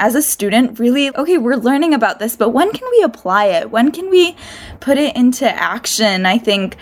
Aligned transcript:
as 0.00 0.14
a 0.14 0.22
student 0.22 0.78
really, 0.78 1.14
okay, 1.16 1.38
we're 1.38 1.56
learning 1.56 1.92
about 1.92 2.20
this, 2.20 2.36
but 2.36 2.50
when 2.50 2.70
can 2.70 2.88
we 2.92 3.02
apply 3.02 3.46
it? 3.46 3.72
When 3.72 3.90
can 3.90 4.08
we 4.10 4.36
put 4.78 4.96
it 4.96 5.16
into 5.16 5.50
action? 5.50 6.24
I 6.24 6.38
think, 6.38 6.76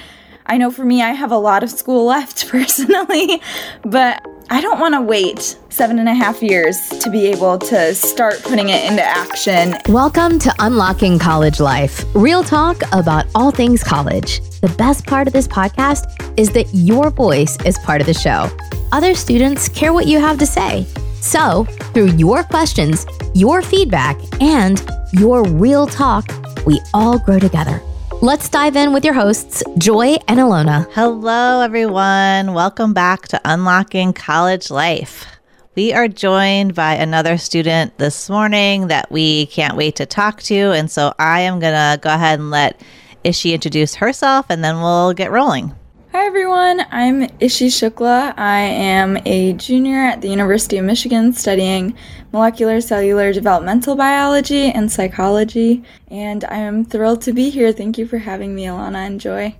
I 0.44 0.58
know 0.58 0.70
for 0.70 0.84
me, 0.84 1.02
I 1.02 1.12
have 1.12 1.32
a 1.32 1.38
lot 1.38 1.62
of 1.62 1.70
school 1.70 2.04
left 2.14 2.46
personally, 2.48 3.40
but 3.86 4.22
I 4.50 4.60
don't 4.60 4.78
want 4.78 4.94
to 4.96 5.00
wait 5.00 5.56
seven 5.70 5.98
and 5.98 6.10
a 6.10 6.14
half 6.14 6.42
years 6.42 6.90
to 6.90 7.08
be 7.08 7.26
able 7.28 7.58
to 7.58 7.94
start 7.94 8.42
putting 8.42 8.68
it 8.68 8.84
into 8.84 9.02
action. 9.02 9.76
Welcome 9.88 10.38
to 10.40 10.52
Unlocking 10.58 11.18
College 11.18 11.58
Life, 11.58 12.04
real 12.14 12.44
talk 12.44 12.82
about 12.92 13.24
all 13.34 13.50
things 13.50 13.82
college. 13.82 14.42
The 14.60 14.74
best 14.76 15.06
part 15.06 15.26
of 15.26 15.32
this 15.32 15.48
podcast 15.48 16.04
is 16.38 16.50
that 16.50 16.66
your 16.74 17.08
voice 17.08 17.56
is 17.64 17.78
part 17.78 18.02
of 18.02 18.06
the 18.06 18.14
show. 18.14 18.54
Other 18.92 19.14
students 19.14 19.70
care 19.70 19.94
what 19.94 20.06
you 20.06 20.20
have 20.20 20.38
to 20.38 20.46
say. 20.46 20.86
So, 21.26 21.64
through 21.92 22.12
your 22.12 22.44
questions, 22.44 23.04
your 23.34 23.60
feedback, 23.60 24.16
and 24.40 24.80
your 25.12 25.42
real 25.42 25.88
talk, 25.88 26.24
we 26.66 26.80
all 26.94 27.18
grow 27.18 27.40
together. 27.40 27.82
Let's 28.22 28.48
dive 28.48 28.76
in 28.76 28.92
with 28.92 29.04
your 29.04 29.12
hosts, 29.12 29.64
Joy 29.76 30.18
and 30.28 30.38
Alona. 30.38 30.86
Hello, 30.92 31.62
everyone. 31.62 32.54
Welcome 32.54 32.94
back 32.94 33.26
to 33.28 33.40
Unlocking 33.44 34.12
College 34.12 34.70
Life. 34.70 35.26
We 35.74 35.92
are 35.92 36.06
joined 36.06 36.76
by 36.76 36.94
another 36.94 37.38
student 37.38 37.98
this 37.98 38.30
morning 38.30 38.86
that 38.86 39.10
we 39.10 39.46
can't 39.46 39.76
wait 39.76 39.96
to 39.96 40.06
talk 40.06 40.42
to. 40.42 40.54
And 40.54 40.88
so 40.88 41.12
I 41.18 41.40
am 41.40 41.58
going 41.58 41.74
to 41.74 41.98
go 42.00 42.14
ahead 42.14 42.38
and 42.38 42.52
let 42.52 42.80
Ishi 43.24 43.52
introduce 43.52 43.96
herself 43.96 44.46
and 44.48 44.62
then 44.62 44.80
we'll 44.80 45.12
get 45.12 45.32
rolling. 45.32 45.74
Hi 46.16 46.24
everyone, 46.24 46.80
I'm 46.90 47.28
Ishi 47.40 47.68
Shukla. 47.68 48.32
I 48.38 48.60
am 48.60 49.18
a 49.26 49.52
junior 49.52 49.98
at 49.98 50.22
the 50.22 50.28
University 50.28 50.78
of 50.78 50.86
Michigan 50.86 51.34
studying 51.34 51.94
molecular 52.32 52.80
cellular 52.80 53.34
developmental 53.34 53.96
biology 53.96 54.70
and 54.70 54.90
psychology, 54.90 55.84
and 56.08 56.42
I 56.44 56.56
am 56.56 56.86
thrilled 56.86 57.20
to 57.22 57.34
be 57.34 57.50
here. 57.50 57.70
Thank 57.70 57.98
you 57.98 58.06
for 58.06 58.16
having 58.16 58.54
me, 58.54 58.64
Alana 58.64 59.06
and 59.06 59.20
Joy. 59.20 59.56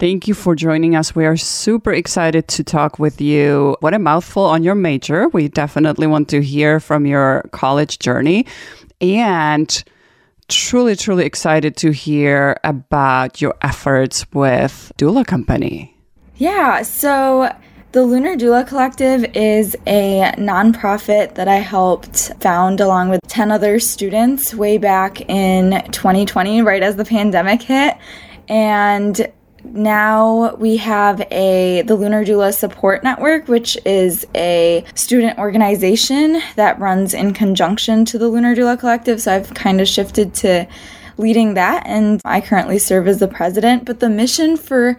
Thank 0.00 0.26
you 0.26 0.32
for 0.32 0.54
joining 0.54 0.96
us. 0.96 1.14
We 1.14 1.26
are 1.26 1.36
super 1.36 1.92
excited 1.92 2.48
to 2.48 2.64
talk 2.64 2.98
with 2.98 3.20
you. 3.20 3.76
What 3.80 3.92
a 3.92 3.98
mouthful 3.98 4.44
on 4.44 4.62
your 4.62 4.74
major. 4.74 5.28
We 5.28 5.48
definitely 5.48 6.06
want 6.06 6.30
to 6.30 6.40
hear 6.40 6.80
from 6.80 7.04
your 7.04 7.44
college 7.52 7.98
journey. 7.98 8.46
And 9.02 9.84
truly, 10.48 10.96
truly 10.96 11.24
excited 11.24 11.76
to 11.78 11.90
hear 11.90 12.58
about 12.64 13.40
your 13.40 13.54
efforts 13.62 14.26
with 14.32 14.92
Doula 14.98 15.26
Company. 15.26 15.96
Yeah, 16.36 16.82
so 16.82 17.54
the 17.92 18.02
Lunar 18.02 18.36
Doula 18.36 18.66
Collective 18.66 19.24
is 19.34 19.74
a 19.86 20.32
nonprofit 20.36 21.34
that 21.36 21.48
I 21.48 21.56
helped 21.56 22.32
found 22.40 22.80
along 22.80 23.08
with 23.08 23.20
10 23.28 23.50
other 23.50 23.78
students 23.80 24.54
way 24.54 24.76
back 24.76 25.22
in 25.30 25.82
2020, 25.92 26.60
right 26.62 26.82
as 26.82 26.96
the 26.96 27.04
pandemic 27.04 27.62
hit. 27.62 27.96
And 28.48 29.32
now 29.72 30.54
we 30.56 30.76
have 30.78 31.20
a 31.30 31.82
the 31.82 31.94
Lunar 31.94 32.24
Doula 32.24 32.54
Support 32.54 33.04
Network, 33.04 33.48
which 33.48 33.76
is 33.84 34.26
a 34.34 34.84
student 34.94 35.38
organization 35.38 36.40
that 36.56 36.78
runs 36.78 37.14
in 37.14 37.32
conjunction 37.32 38.04
to 38.06 38.18
the 38.18 38.28
Lunar 38.28 38.54
Doula 38.54 38.78
Collective. 38.78 39.20
So 39.20 39.34
I've 39.34 39.52
kind 39.54 39.80
of 39.80 39.88
shifted 39.88 40.34
to 40.34 40.66
leading 41.18 41.54
that, 41.54 41.86
and 41.86 42.20
I 42.24 42.40
currently 42.40 42.78
serve 42.78 43.08
as 43.08 43.18
the 43.18 43.28
president. 43.28 43.84
But 43.84 44.00
the 44.00 44.08
mission 44.08 44.56
for 44.56 44.96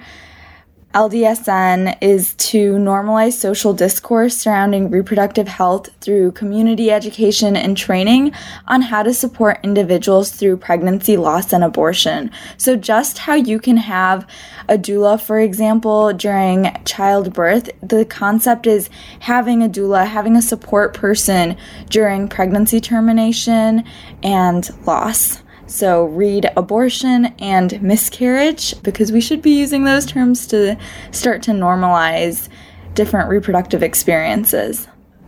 LDSN 0.97 1.95
is 2.01 2.33
to 2.49 2.71
normalize 2.73 3.33
social 3.33 3.71
discourse 3.71 4.35
surrounding 4.35 4.89
reproductive 4.89 5.47
health 5.47 5.89
through 6.01 6.31
community 6.31 6.89
education 6.89 7.55
and 7.55 7.77
training 7.77 8.31
on 8.67 8.81
how 8.81 9.03
to 9.03 9.13
support 9.13 9.59
individuals 9.61 10.31
through 10.31 10.57
pregnancy, 10.57 11.15
loss, 11.15 11.53
and 11.53 11.63
abortion. 11.63 12.31
So, 12.57 12.75
just 12.75 13.19
how 13.19 13.35
you 13.35 13.59
can 13.59 13.77
have 13.77 14.25
a 14.69 14.75
doula, 14.75 15.21
for 15.21 15.39
example, 15.39 16.13
during 16.13 16.75
childbirth, 16.83 17.69
the 17.83 18.03
concept 18.03 18.65
is 18.65 18.89
having 19.19 19.61
a 19.61 19.69
doula, 19.69 20.07
having 20.07 20.35
a 20.35 20.41
support 20.41 20.95
person 20.95 21.57
during 21.91 22.27
pregnancy 22.27 22.81
termination 22.81 23.83
and 24.23 24.67
loss. 24.87 25.43
So, 25.67 26.05
read 26.05 26.49
abortion 26.55 27.25
and 27.39 27.81
miscarriage 27.81 28.81
because 28.83 29.11
we 29.11 29.21
should 29.21 29.41
be 29.41 29.51
using 29.51 29.83
those 29.83 30.05
terms 30.05 30.47
to 30.47 30.77
start 31.11 31.43
to 31.43 31.51
normalize 31.51 32.47
different 32.93 33.29
reproductive 33.29 33.83
experiences. 33.83 34.87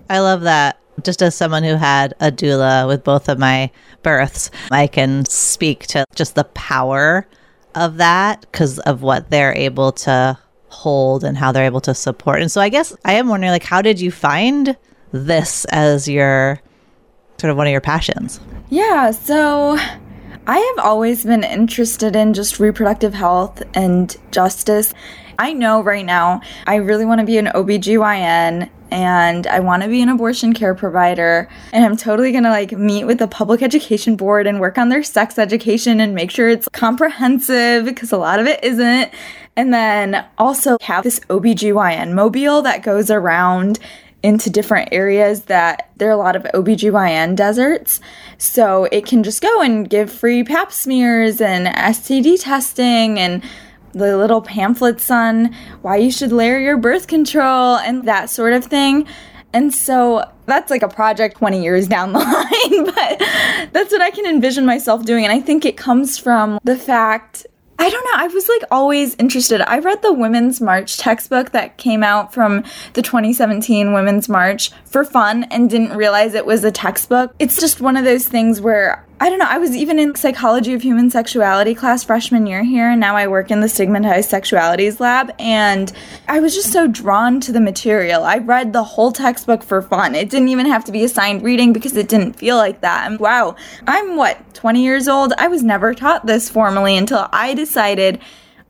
I 0.09 0.19
love 0.19 0.41
that. 0.41 0.79
Just 1.03 1.21
as 1.21 1.35
someone 1.35 1.63
who 1.63 1.75
had 1.75 2.13
a 2.19 2.31
doula 2.31 2.87
with 2.87 3.03
both 3.03 3.29
of 3.29 3.37
my 3.37 3.69
births, 4.01 4.49
I 4.71 4.87
can 4.87 5.25
speak 5.25 5.87
to 5.87 6.05
just 6.15 6.35
the 6.35 6.45
power 6.45 7.27
of 7.75 7.97
that 7.97 8.41
because 8.41 8.79
of 8.79 9.01
what 9.01 9.29
they're 9.29 9.53
able 9.53 9.91
to 9.91 10.37
hold 10.69 11.23
and 11.23 11.37
how 11.37 11.51
they're 11.51 11.65
able 11.65 11.81
to 11.81 11.93
support. 11.93 12.41
And 12.41 12.51
so 12.51 12.61
I 12.61 12.69
guess 12.69 12.95
I 13.05 13.13
am 13.13 13.27
wondering 13.27 13.51
like 13.51 13.63
how 13.63 13.81
did 13.81 13.99
you 13.99 14.11
find 14.11 14.75
this 15.11 15.65
as 15.65 16.07
your 16.07 16.61
sort 17.39 17.51
of 17.51 17.57
one 17.57 17.67
of 17.67 17.71
your 17.71 17.81
passions? 17.81 18.39
Yeah, 18.69 19.11
so 19.11 19.77
I 20.49 20.57
have 20.57 20.83
always 20.83 21.25
been 21.25 21.43
interested 21.43 22.15
in 22.15 22.33
just 22.33 22.59
reproductive 22.59 23.13
health 23.13 23.61
and 23.75 24.17
justice. 24.31 24.95
I 25.37 25.53
know 25.53 25.83
right 25.83 26.03
now 26.03 26.41
I 26.65 26.77
really 26.77 27.05
want 27.05 27.19
to 27.19 27.25
be 27.27 27.37
an 27.37 27.45
OBGYN 27.45 28.67
and 28.89 29.45
I 29.45 29.59
want 29.59 29.83
to 29.83 29.89
be 29.89 30.01
an 30.01 30.09
abortion 30.09 30.53
care 30.53 30.73
provider 30.73 31.47
and 31.71 31.85
I'm 31.85 31.95
totally 31.95 32.31
going 32.31 32.45
to 32.45 32.49
like 32.49 32.71
meet 32.71 33.03
with 33.03 33.19
the 33.19 33.27
public 33.27 33.61
education 33.61 34.15
board 34.15 34.47
and 34.47 34.59
work 34.59 34.79
on 34.79 34.89
their 34.89 35.03
sex 35.03 35.37
education 35.37 35.99
and 35.99 36.15
make 36.15 36.31
sure 36.31 36.49
it's 36.49 36.67
comprehensive 36.69 37.85
because 37.85 38.11
a 38.11 38.17
lot 38.17 38.39
of 38.39 38.47
it 38.47 38.63
isn't. 38.63 39.13
And 39.55 39.71
then 39.71 40.25
also 40.39 40.79
have 40.81 41.03
this 41.03 41.19
OBGYN 41.29 42.13
mobile 42.13 42.63
that 42.63 42.81
goes 42.81 43.11
around 43.11 43.77
into 44.21 44.49
different 44.49 44.89
areas 44.91 45.43
that 45.43 45.89
there 45.97 46.09
are 46.09 46.13
a 46.13 46.17
lot 46.17 46.35
of 46.35 46.43
OBGYN 46.43 47.35
deserts. 47.35 48.01
So 48.37 48.85
it 48.91 49.05
can 49.05 49.23
just 49.23 49.41
go 49.41 49.61
and 49.61 49.89
give 49.89 50.11
free 50.11 50.43
pap 50.43 50.71
smears 50.71 51.39
and 51.39 51.67
STD 51.67 52.41
testing 52.41 53.17
and 53.19 53.43
the 53.93 54.17
little 54.17 54.41
pamphlets 54.41 55.09
on 55.09 55.53
why 55.81 55.97
you 55.97 56.11
should 56.11 56.31
layer 56.31 56.59
your 56.59 56.77
birth 56.77 57.07
control 57.07 57.77
and 57.77 58.07
that 58.07 58.29
sort 58.29 58.53
of 58.53 58.65
thing. 58.65 59.07
And 59.51 59.73
so 59.73 60.29
that's 60.45 60.69
like 60.69 60.83
a 60.83 60.87
project 60.87 61.37
20 61.37 61.61
years 61.61 61.87
down 61.87 62.13
the 62.13 62.19
line, 62.19 62.85
but 62.85 63.71
that's 63.73 63.91
what 63.91 64.01
I 64.01 64.11
can 64.11 64.25
envision 64.25 64.65
myself 64.65 65.05
doing. 65.05 65.23
And 65.23 65.33
I 65.33 65.39
think 65.39 65.65
it 65.65 65.77
comes 65.77 66.17
from 66.17 66.59
the 66.63 66.77
fact 66.77 67.47
I 67.81 67.89
don't 67.89 68.03
know. 68.03 68.11
I 68.15 68.27
was 68.27 68.49
like 68.49 68.63
always 68.71 69.15
interested. 69.15 69.61
I 69.61 69.79
read 69.79 70.01
the 70.01 70.11
Women's 70.11 70.59
March 70.59 70.97
textbook 70.97 71.51
that 71.51 71.77
came 71.77 72.03
out 72.03 72.33
from 72.33 72.65
the 72.91 73.01
2017 73.01 73.93
Women's 73.93 74.27
March 74.27 74.71
for 74.83 75.05
fun 75.05 75.45
and 75.45 75.69
didn't 75.69 75.95
realize 75.95 76.33
it 76.33 76.45
was 76.45 76.65
a 76.65 76.71
textbook. 76.71 77.33
It's 77.39 77.57
just 77.57 77.79
one 77.79 77.95
of 77.95 78.03
those 78.03 78.27
things 78.27 78.59
where 78.59 79.05
I 79.21 79.29
don't 79.29 79.39
know. 79.39 79.47
I 79.49 79.57
was 79.57 79.75
even 79.75 79.99
in 79.99 80.15
psychology 80.15 80.73
of 80.73 80.81
human 80.81 81.09
sexuality 81.09 81.75
class 81.75 82.05
freshman 82.05 82.47
year 82.47 82.63
here, 82.63 82.89
and 82.89 83.01
now 83.01 83.17
I 83.17 83.27
work 83.27 83.51
in 83.51 83.59
the 83.59 83.67
stigmatized 83.67 84.31
sexualities 84.31 85.01
lab. 85.01 85.33
And 85.37 85.91
I 86.29 86.39
was 86.39 86.55
just 86.55 86.71
so 86.71 86.87
drawn 86.87 87.41
to 87.41 87.51
the 87.51 87.59
material. 87.59 88.23
I 88.23 88.37
read 88.37 88.71
the 88.71 88.83
whole 88.83 89.11
textbook 89.11 89.61
for 89.61 89.81
fun. 89.81 90.15
It 90.15 90.29
didn't 90.29 90.47
even 90.47 90.67
have 90.67 90.85
to 90.85 90.93
be 90.93 91.03
assigned 91.03 91.43
reading 91.43 91.73
because 91.73 91.97
it 91.97 92.07
didn't 92.07 92.33
feel 92.33 92.55
like 92.55 92.79
that. 92.79 93.11
And 93.11 93.19
wow, 93.19 93.57
I'm 93.85 94.15
what, 94.15 94.53
20 94.53 94.81
years 94.81 95.09
old? 95.09 95.33
I 95.37 95.49
was 95.49 95.63
never 95.63 95.93
taught 95.93 96.25
this 96.25 96.49
formally 96.49 96.95
until 96.95 97.27
I 97.33 97.53
decided 97.53 98.21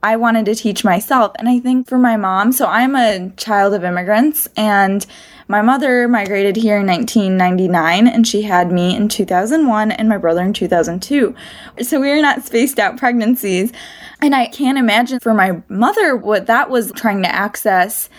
I 0.01 0.15
wanted 0.15 0.45
to 0.45 0.55
teach 0.55 0.83
myself. 0.83 1.33
And 1.37 1.47
I 1.47 1.59
think 1.59 1.87
for 1.87 1.99
my 1.99 2.17
mom, 2.17 2.53
so 2.53 2.65
I'm 2.65 2.95
a 2.95 3.29
child 3.37 3.75
of 3.75 3.83
immigrants, 3.83 4.47
and 4.57 5.05
my 5.49 5.63
mother 5.63 6.07
migrated 6.07 6.55
here 6.55 6.77
in 6.77 6.85
1999 6.85 8.07
and 8.07 8.27
she 8.27 8.43
had 8.43 8.71
me 8.71 8.95
in 8.95 9.09
2001 9.09 9.91
and 9.91 10.07
my 10.07 10.15
brother 10.15 10.43
in 10.43 10.53
2002. 10.53 11.33
So 11.81 11.99
we 11.99 12.11
are 12.11 12.21
not 12.21 12.45
spaced 12.45 12.77
out 12.77 12.97
pregnancies. 12.97 13.73
And 14.21 14.35
I 14.35 14.45
can't 14.45 14.77
imagine 14.77 15.19
for 15.19 15.33
my 15.33 15.63
mother 15.67 16.15
what 16.15 16.45
that 16.45 16.69
was 16.69 16.91
trying 16.91 17.23
to 17.23 17.33
access 17.33 18.09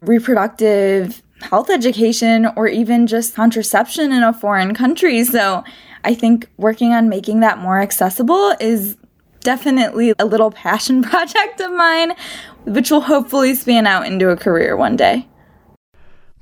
reproductive 0.00 1.24
health 1.40 1.70
education 1.70 2.46
or 2.54 2.68
even 2.68 3.08
just 3.08 3.34
contraception 3.34 4.12
in 4.12 4.22
a 4.22 4.32
foreign 4.32 4.74
country. 4.74 5.24
So 5.24 5.64
I 6.04 6.14
think 6.14 6.48
working 6.56 6.92
on 6.92 7.08
making 7.08 7.40
that 7.40 7.58
more 7.58 7.80
accessible 7.80 8.54
is 8.60 8.96
definitely 9.40 10.14
a 10.20 10.24
little 10.24 10.50
passion 10.52 11.02
project 11.02 11.60
of 11.60 11.72
mine, 11.72 12.12
which 12.64 12.92
will 12.92 13.00
hopefully 13.00 13.56
span 13.56 13.88
out 13.88 14.06
into 14.06 14.30
a 14.30 14.36
career 14.36 14.76
one 14.76 14.94
day. 14.94 15.26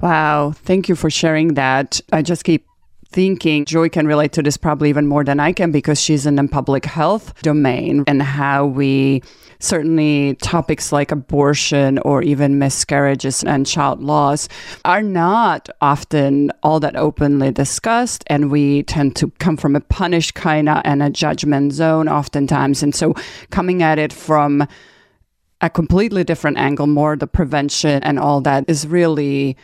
Wow. 0.00 0.52
Thank 0.52 0.88
you 0.88 0.94
for 0.94 1.10
sharing 1.10 1.54
that. 1.54 2.00
I 2.12 2.22
just 2.22 2.44
keep 2.44 2.66
thinking 3.08 3.64
Joy 3.64 3.88
can 3.88 4.06
relate 4.06 4.32
to 4.32 4.43
this 4.43 4.56
probably 4.56 4.88
even 4.90 5.06
more 5.06 5.25
than 5.25 5.40
I 5.40 5.52
can 5.52 5.70
because 5.70 6.00
she's 6.00 6.26
in 6.26 6.37
the 6.37 6.46
public 6.48 6.84
health 6.84 7.40
domain 7.43 8.04
and 8.06 8.22
how 8.22 8.66
we 8.66 9.22
certainly 9.58 10.34
topics 10.43 10.93
like 10.93 11.10
abortion 11.12 11.98
or 12.00 12.22
even 12.22 12.58
miscarriages 12.58 13.43
and 13.44 13.66
child 13.66 14.02
loss 14.02 14.48
are 14.84 15.02
not 15.02 15.70
often 15.81 16.52
all 16.62 16.78
that 16.81 16.94
openly 16.96 17.50
discussed. 17.50 18.22
And 18.26 18.50
we 18.50 18.82
tend 18.82 19.16
to 19.16 19.31
come 19.38 19.56
from 19.56 19.76
a 19.76 19.81
punished 19.81 20.34
kind 20.34 20.69
of 20.69 20.82
and 20.84 21.02
a 21.02 21.08
judgment 21.08 21.72
zone 21.72 22.08
oftentimes. 22.08 22.82
And 22.82 22.94
so 22.94 23.14
coming 23.50 23.82
at 23.82 23.99
it 23.99 24.12
from 24.12 24.66
a 25.62 25.70
completely 25.70 26.22
different 26.22 26.58
angle, 26.58 26.87
more 26.87 27.16
the 27.16 27.26
prevention 27.26 28.02
and 28.02 28.19
all 28.19 28.42
that 28.42 28.64
is 28.69 28.87
really 28.87 29.56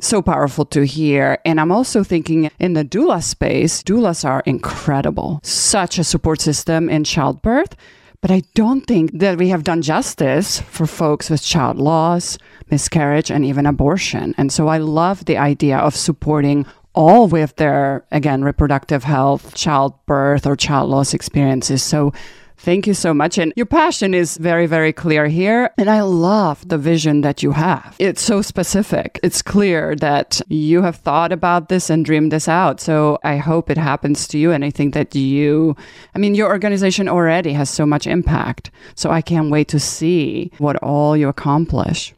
so 0.00 0.22
powerful 0.22 0.64
to 0.66 0.84
hear. 0.84 1.38
And 1.44 1.60
I'm 1.60 1.72
also 1.72 2.02
thinking 2.02 2.50
in 2.58 2.74
the 2.74 2.84
doula 2.84 3.22
space, 3.22 3.82
doulas 3.82 4.24
are 4.24 4.42
incredible, 4.46 5.40
such 5.42 5.98
a 5.98 6.04
support 6.04 6.40
system 6.40 6.88
in 6.88 7.04
childbirth. 7.04 7.76
But 8.20 8.30
I 8.30 8.42
don't 8.54 8.86
think 8.86 9.18
that 9.18 9.36
we 9.36 9.48
have 9.48 9.64
done 9.64 9.82
justice 9.82 10.58
for 10.58 10.86
folks 10.86 11.28
with 11.28 11.42
child 11.42 11.78
loss, 11.78 12.38
miscarriage, 12.70 13.30
and 13.30 13.44
even 13.44 13.66
abortion. 13.66 14.34
And 14.38 14.50
so 14.50 14.68
I 14.68 14.78
love 14.78 15.26
the 15.26 15.36
idea 15.36 15.76
of 15.76 15.94
supporting 15.94 16.64
all 16.94 17.28
with 17.28 17.56
their, 17.56 18.06
again, 18.12 18.42
reproductive 18.42 19.04
health, 19.04 19.54
childbirth, 19.54 20.46
or 20.46 20.56
child 20.56 20.88
loss 20.88 21.12
experiences. 21.12 21.82
So 21.82 22.14
Thank 22.56 22.86
you 22.86 22.94
so 22.94 23.12
much. 23.12 23.36
And 23.36 23.52
your 23.56 23.66
passion 23.66 24.14
is 24.14 24.38
very, 24.38 24.66
very 24.66 24.92
clear 24.92 25.26
here. 25.26 25.70
And 25.76 25.90
I 25.90 26.00
love 26.00 26.66
the 26.66 26.78
vision 26.78 27.20
that 27.20 27.42
you 27.42 27.52
have. 27.52 27.94
It's 27.98 28.22
so 28.22 28.40
specific. 28.40 29.20
It's 29.22 29.42
clear 29.42 29.94
that 29.96 30.40
you 30.48 30.80
have 30.82 30.96
thought 30.96 31.30
about 31.30 31.68
this 31.68 31.90
and 31.90 32.04
dreamed 32.04 32.32
this 32.32 32.48
out. 32.48 32.80
So 32.80 33.18
I 33.22 33.36
hope 33.36 33.68
it 33.68 33.76
happens 33.76 34.26
to 34.28 34.38
you. 34.38 34.50
And 34.50 34.64
I 34.64 34.70
think 34.70 34.94
that 34.94 35.14
you, 35.14 35.76
I 36.14 36.18
mean, 36.18 36.34
your 36.34 36.48
organization 36.48 37.08
already 37.08 37.52
has 37.52 37.68
so 37.68 37.84
much 37.84 38.06
impact. 38.06 38.70
So 38.94 39.10
I 39.10 39.20
can't 39.20 39.50
wait 39.50 39.68
to 39.68 39.80
see 39.80 40.50
what 40.58 40.76
all 40.76 41.16
you 41.16 41.28
accomplish. 41.28 42.14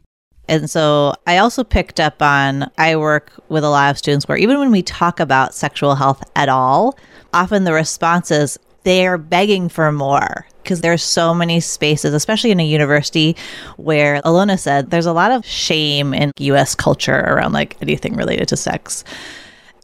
And 0.47 0.69
so 0.69 1.13
I 1.25 1.39
also 1.39 1.65
picked 1.65 1.99
up 1.99 2.21
on, 2.21 2.71
I 2.77 2.95
work 2.95 3.33
with 3.49 3.65
a 3.65 3.69
lot 3.69 3.91
of 3.91 3.97
students 3.97 4.29
where 4.29 4.37
even 4.37 4.59
when 4.59 4.71
we 4.71 4.81
talk 4.81 5.19
about 5.19 5.53
sexual 5.53 5.95
health 5.95 6.23
at 6.37 6.47
all, 6.47 6.97
often 7.33 7.65
the 7.65 7.73
response 7.73 8.31
is, 8.31 8.57
they 8.87 9.05
are 9.05 9.17
begging 9.17 9.67
for 9.67 9.91
more 9.91 10.47
because 10.63 10.79
there's 10.79 11.03
so 11.03 11.33
many 11.33 11.59
spaces, 11.59 12.13
especially 12.13 12.51
in 12.51 12.59
a 12.61 12.65
university 12.65 13.35
where 13.75 14.21
Alona 14.21 14.57
said 14.57 14.91
there's 14.91 15.05
a 15.05 15.11
lot 15.11 15.29
of 15.29 15.45
shame 15.45 16.13
in 16.13 16.31
US 16.37 16.73
culture 16.73 17.19
around 17.19 17.51
like 17.51 17.75
anything 17.81 18.15
related 18.15 18.47
to 18.47 18.55
sex 18.55 19.03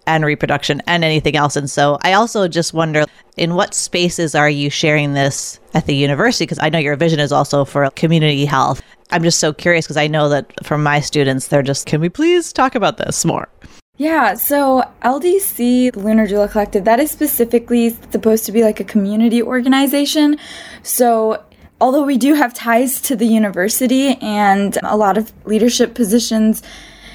and 0.07 0.23
reproduction 0.23 0.81
and 0.87 1.03
anything 1.03 1.35
else. 1.35 1.57
And 1.57 1.69
so 1.69 1.97
I 2.03 2.13
also 2.13 2.47
just 2.47 2.73
wonder 2.73 3.03
in 3.35 3.55
what 3.55 3.73
spaces 3.73 4.35
are 4.35 4.49
you 4.49 4.69
sharing 4.69 5.15
this 5.15 5.59
at 5.73 5.85
the 5.85 5.95
university? 5.95 6.45
Because 6.45 6.59
I 6.61 6.69
know 6.69 6.79
your 6.79 6.95
vision 6.95 7.19
is 7.19 7.33
also 7.33 7.65
for 7.65 7.89
community 7.89 8.45
health. 8.45 8.81
I'm 9.11 9.23
just 9.23 9.39
so 9.39 9.51
curious 9.51 9.85
because 9.85 9.97
I 9.97 10.07
know 10.07 10.29
that 10.29 10.49
for 10.65 10.77
my 10.77 11.01
students, 11.01 11.49
they're 11.49 11.61
just, 11.61 11.87
can 11.87 11.99
we 11.99 12.07
please 12.07 12.53
talk 12.53 12.73
about 12.73 12.95
this 12.95 13.25
more? 13.25 13.49
Yeah, 13.99 14.33
so 14.33 14.83
LDC, 15.03 15.93
the 15.93 15.99
Lunar 15.99 16.27
Doula 16.27 16.49
Collective, 16.49 16.83
that 16.85 16.99
is 16.99 17.11
specifically 17.11 17.91
supposed 18.09 18.43
to 18.47 18.51
be 18.51 18.63
like 18.63 18.79
a 18.79 18.83
community 18.83 19.43
organization. 19.43 20.39
So 20.81 21.43
although 21.79 22.01
we 22.01 22.17
do 22.17 22.33
have 22.33 22.55
ties 22.55 22.99
to 23.01 23.15
the 23.15 23.27
university 23.27 24.15
and 24.19 24.79
a 24.81 24.97
lot 24.97 25.15
of 25.15 25.31
leadership 25.45 25.93
positions, 25.93 26.63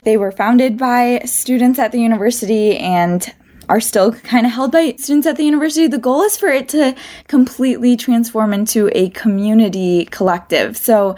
they 0.05 0.17
were 0.17 0.31
founded 0.31 0.79
by 0.79 1.23
students 1.25 1.81
at 1.81 1.91
the 1.91 1.99
university 2.01 2.79
and 2.79 3.35
are 3.69 3.81
still 3.81 4.13
kind 4.13 4.47
of 4.47 4.53
held 4.53 4.71
by 4.71 4.95
students 4.99 5.27
at 5.27 5.37
the 5.37 5.43
university. 5.43 5.89
The 5.89 5.99
goal 5.99 6.23
is 6.23 6.37
for 6.37 6.47
it 6.47 6.69
to 6.69 6.95
completely 7.27 7.97
transform 7.97 8.55
into 8.55 8.89
a 8.97 9.11
community 9.11 10.05
collective. 10.05 10.77
So 10.77 11.17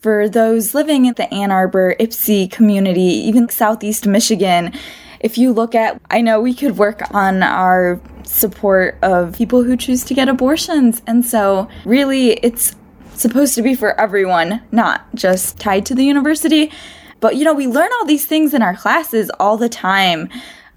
for 0.00 0.28
those 0.28 0.74
living 0.74 1.04
in 1.06 1.14
the 1.14 1.32
Ann 1.32 1.50
Arbor, 1.50 1.94
Ypsi 2.00 2.50
community, 2.50 3.00
even 3.00 3.48
Southeast 3.48 4.06
Michigan, 4.06 4.72
if 5.20 5.36
you 5.36 5.52
look 5.52 5.74
at, 5.74 6.00
I 6.10 6.22
know 6.22 6.40
we 6.40 6.54
could 6.54 6.78
work 6.78 7.02
on 7.12 7.42
our 7.42 8.00
support 8.24 8.98
of 9.02 9.36
people 9.36 9.62
who 9.62 9.76
choose 9.76 10.02
to 10.04 10.14
get 10.14 10.28
abortions. 10.28 11.02
And 11.06 11.24
so, 11.24 11.68
really, 11.84 12.32
it's 12.32 12.74
supposed 13.14 13.54
to 13.56 13.62
be 13.62 13.74
for 13.74 13.98
everyone, 14.00 14.62
not 14.72 15.14
just 15.14 15.58
tied 15.58 15.84
to 15.86 15.94
the 15.94 16.04
university. 16.04 16.72
But, 17.20 17.36
you 17.36 17.44
know, 17.44 17.52
we 17.52 17.66
learn 17.66 17.90
all 17.98 18.06
these 18.06 18.24
things 18.24 18.54
in 18.54 18.62
our 18.62 18.74
classes 18.74 19.30
all 19.38 19.58
the 19.58 19.68
time. 19.68 20.30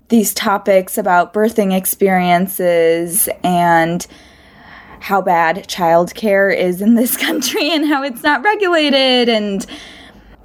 These 0.09 0.33
topics 0.33 0.97
about 0.97 1.33
birthing 1.33 1.75
experiences 1.75 3.29
and 3.45 4.05
how 5.03 5.21
bad 5.21 5.67
childcare 5.67 6.55
is 6.55 6.81
in 6.81 6.95
this 6.95 7.17
country 7.25 7.69
and 7.69 7.85
how 7.85 8.01
it's 8.03 8.23
not 8.23 8.41
regulated 8.41 9.27
and 9.27 9.65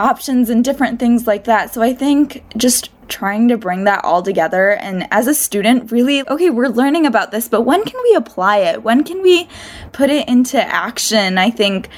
options 0.01 0.51
and 0.51 0.65
different 0.65 0.99
things 0.99 1.29
like 1.29 1.45
that. 1.45 1.73
So 1.73 1.81
I 1.81 1.95
think 1.95 2.43
just 2.57 2.91
trying 3.09 3.47
to 3.49 3.57
bring 3.57 3.85
that 3.85 4.05
all 4.05 4.21
together 4.21 4.73
and 4.73 5.07
as 5.11 5.27
a 5.27 5.35
student 5.35 5.91
really 5.91 6.29
okay 6.29 6.51
we're 6.51 6.69
learning 6.69 7.07
about 7.07 7.31
this 7.31 7.49
but 7.49 7.63
when 7.63 7.83
can 7.83 7.99
we 8.03 8.15
apply 8.15 8.59
it 8.59 8.83
when 8.83 9.03
can 9.03 9.23
we 9.23 9.49
put 9.93 10.11
it 10.11 10.29
into 10.29 10.63
action 10.63 11.39
i 11.39 11.49
think 11.49 11.89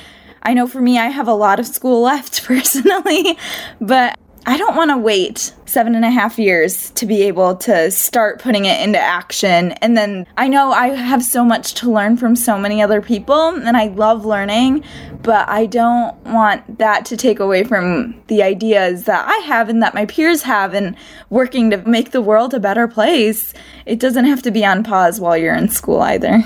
i 0.44 0.54
know 0.54 0.68
for 0.68 0.80
me 0.80 1.00
i 1.00 1.06
have 1.06 1.26
a 1.26 1.34
lot 1.34 1.58
of 1.58 1.66
school 1.66 2.00
left 2.10 2.44
personally 2.44 3.36
but 3.80 4.16
I 4.46 4.56
don't 4.56 4.74
want 4.74 4.90
to 4.90 4.96
wait 4.96 5.54
seven 5.66 5.94
and 5.94 6.04
a 6.04 6.10
half 6.10 6.38
years 6.38 6.90
to 6.92 7.04
be 7.04 7.22
able 7.22 7.56
to 7.56 7.90
start 7.90 8.40
putting 8.40 8.64
it 8.64 8.80
into 8.80 8.98
action. 8.98 9.72
And 9.72 9.96
then 9.96 10.26
I 10.36 10.48
know 10.48 10.72
I 10.72 10.88
have 10.88 11.22
so 11.22 11.44
much 11.44 11.74
to 11.74 11.92
learn 11.92 12.16
from 12.16 12.34
so 12.34 12.58
many 12.58 12.82
other 12.82 13.02
people, 13.02 13.48
and 13.48 13.76
I 13.76 13.88
love 13.88 14.24
learning, 14.24 14.84
but 15.22 15.48
I 15.48 15.66
don't 15.66 16.16
want 16.24 16.78
that 16.78 17.04
to 17.06 17.16
take 17.16 17.38
away 17.38 17.64
from 17.64 18.20
the 18.28 18.42
ideas 18.42 19.04
that 19.04 19.28
I 19.28 19.36
have 19.46 19.68
and 19.68 19.82
that 19.82 19.94
my 19.94 20.06
peers 20.06 20.42
have 20.42 20.74
and 20.74 20.96
working 21.28 21.70
to 21.70 21.76
make 21.88 22.10
the 22.10 22.22
world 22.22 22.54
a 22.54 22.60
better 22.60 22.88
place. 22.88 23.52
It 23.84 24.00
doesn't 24.00 24.24
have 24.24 24.42
to 24.42 24.50
be 24.50 24.64
on 24.64 24.84
pause 24.84 25.20
while 25.20 25.36
you're 25.36 25.54
in 25.54 25.68
school 25.68 26.00
either. 26.00 26.42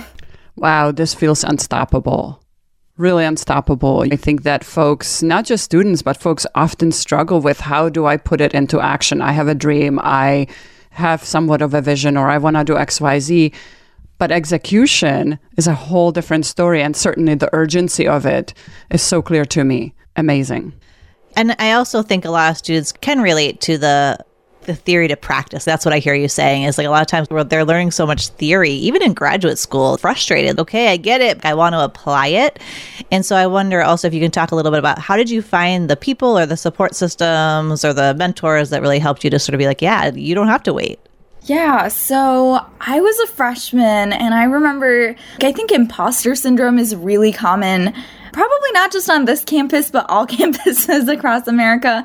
Wow, 0.57 0.93
this 0.93 1.15
feels 1.15 1.45
unstoppable 1.45 2.44
really 2.97 3.25
unstoppable. 3.25 4.05
I 4.11 4.17
think 4.17 4.43
that 4.43 4.65
folks, 4.65 5.23
not 5.23 5.45
just 5.45 5.65
students, 5.65 6.03
but 6.03 6.17
folks 6.17 6.47
often 6.55 6.93
struggle 6.93 7.41
with 7.41 7.61
how 7.61 7.89
do 7.89 8.07
I 8.07 8.17
put 8.17 8.41
it 8.41 8.55
into 8.55 8.81
action? 8.81 9.21
I 9.21 9.33
have 9.33 9.49
a 9.49 9.55
dream, 9.55 9.99
I 10.03 10.47
have 10.91 11.25
somewhat 11.25 11.61
of 11.61 11.75
a 11.75 11.81
vision, 11.81 12.17
or 12.17 12.31
I 12.31 12.39
want 12.39 12.57
to 12.57 12.65
do 12.65 12.75
XYZ. 12.75 13.53
But 14.19 14.31
execution 14.31 15.41
is 15.57 15.67
a 15.67 15.75
whole 15.75 16.13
different 16.13 16.47
story. 16.47 16.81
And 16.81 16.97
certainly 16.97 17.35
the 17.35 17.53
urgency 17.53 18.07
of 18.07 18.25
it 18.25 18.55
is 18.91 19.03
so 19.03 19.21
clear 19.21 19.45
to 19.47 19.65
me. 19.65 19.93
Amazing. 20.15 20.73
And 21.37 21.57
I 21.59 21.73
also 21.73 22.03
think 22.03 22.25
a 22.25 22.31
lot 22.31 22.53
of 22.53 22.59
students 22.59 22.93
can 22.93 23.21
relate 23.21 23.61
to 23.63 23.77
the 23.77 24.25
the 24.65 24.75
theory 24.75 25.09
to 25.09 25.17
practice. 25.17 25.65
That's 25.65 25.85
what 25.85 25.93
I 25.93 25.99
hear 25.99 26.15
you 26.15 26.29
saying 26.29 26.65
is 26.65 26.79
like 26.79 26.87
a 26.87 26.91
lot 26.91 27.03
of 27.03 27.07
times 27.07 27.29
where 27.31 27.45
they're 27.45 27.65
learning 27.65 27.91
so 27.91 28.07
much 28.07 28.29
theory, 28.29 28.73
even 28.73 29.03
in 29.03 29.15
graduate 29.15 29.59
school, 29.59 29.97
frustrated. 29.97 30.59
Okay, 30.59 30.89
I 30.93 30.97
get 30.97 31.21
it. 31.21 31.45
I 31.45 31.55
want 31.55 31.75
to 31.75 31.85
apply 31.85 32.29
it. 32.29 32.59
And 33.11 33.25
so 33.25 33.37
I 33.37 33.47
wonder 33.47 33.83
also 33.83 34.09
if 34.09 34.15
you 34.15 34.21
can 34.21 34.31
talk 34.31 34.53
a 34.53 34.55
little 34.55 34.73
bit 34.73 34.79
about 34.79 34.99
how 34.99 35.17
did 35.17 35.31
you 35.31 35.43
find 35.43 35.89
the 35.89 35.97
people 35.97 36.39
or 36.39 36.47
the 36.47 36.57
support 36.57 36.95
systems 36.95 37.85
or 37.85 37.93
the 37.93 38.15
mentors 38.15 38.71
that 38.71 38.83
really 38.83 38.99
helped 38.99 39.25
you 39.25 39.31
to 39.31 39.39
sort 39.39 39.55
of 39.55 39.59
be 39.59 39.67
like, 39.67 39.83
yeah, 39.83 40.11
you 40.15 40.35
don't 40.35 40.49
have 40.49 40.63
to 40.65 40.73
wait. 40.73 40.99
Yeah, 41.43 41.89
so 41.89 42.65
I 42.81 43.03
was 43.03 43.19
a 43.21 43.27
freshman 43.27 44.15
and 44.15 44.33
I 44.33 44.45
remember, 44.45 45.15
I 45.43 45.53
think 45.53 45.73
imposter 45.73 46.35
syndrome 46.35 46.79
is 46.79 46.97
really 46.97 47.33
common, 47.33 47.95
probably 48.35 48.73
not 48.73 48.93
just 48.93 49.09
on 49.09 49.25
this 49.25 49.45
campus, 49.45 49.91
but 49.91 50.11
all 50.11 50.27
campuses 50.39 51.11
across 51.11 51.47
America. 51.47 52.05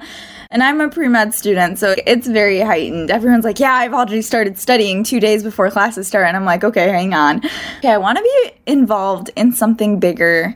And 0.52 0.64
I'm 0.64 0.80
a 0.82 0.90
pre 0.90 1.08
med 1.08 1.34
student, 1.34 1.78
so 1.78 1.96
it's 2.08 2.28
very 2.28 2.60
heightened. 2.60 3.12
Everyone's 3.12 3.44
like, 3.44 3.60
Yeah, 3.60 3.74
I've 3.74 3.94
already 3.94 4.22
started 4.22 4.58
studying 4.58 5.04
two 5.04 5.20
days 5.20 5.44
before 5.44 5.70
classes 5.70 6.08
start. 6.08 6.28
And 6.28 6.38
I'm 6.38 6.46
like, 6.46 6.64
Okay, 6.64 6.90
hang 6.90 7.14
on. 7.14 7.46
Okay, 7.80 7.92
I 7.92 7.98
want 7.98 8.18
to 8.18 8.24
be 8.24 8.52
involved 8.66 9.30
in 9.36 9.52
something 9.52 10.00
bigger 10.00 10.56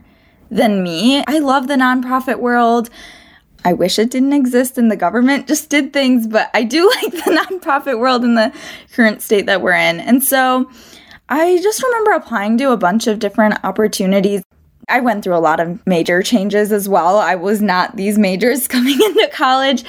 than 0.49 0.83
me. 0.83 1.23
I 1.27 1.39
love 1.39 1.67
the 1.67 1.75
nonprofit 1.75 2.39
world. 2.39 2.89
I 3.65 3.73
wish 3.73 3.97
it 3.97 4.11
didn't 4.11 4.33
exist 4.33 4.77
and 4.77 4.91
the 4.91 4.97
government 4.97 5.47
just 5.47 5.69
did 5.69 5.93
things, 5.93 6.27
but 6.27 6.49
I 6.53 6.63
do 6.63 6.89
like 7.03 7.11
the 7.11 7.43
nonprofit 7.49 7.99
world 7.99 8.23
in 8.23 8.35
the 8.35 8.53
current 8.93 9.21
state 9.21 9.45
that 9.45 9.61
we're 9.61 9.73
in. 9.73 9.99
And 9.99 10.23
so 10.23 10.69
I 11.29 11.59
just 11.61 11.81
remember 11.83 12.11
applying 12.11 12.57
to 12.59 12.71
a 12.71 12.77
bunch 12.77 13.07
of 13.07 13.19
different 13.19 13.63
opportunities. 13.63 14.43
I 14.89 14.99
went 14.99 15.23
through 15.23 15.35
a 15.35 15.39
lot 15.39 15.59
of 15.59 15.85
major 15.87 16.21
changes 16.21 16.71
as 16.71 16.87
well. 16.89 17.17
I 17.17 17.35
was 17.35 17.61
not 17.61 17.95
these 17.95 18.17
majors 18.17 18.67
coming 18.75 18.99
into 19.01 19.29
college. 19.33 19.83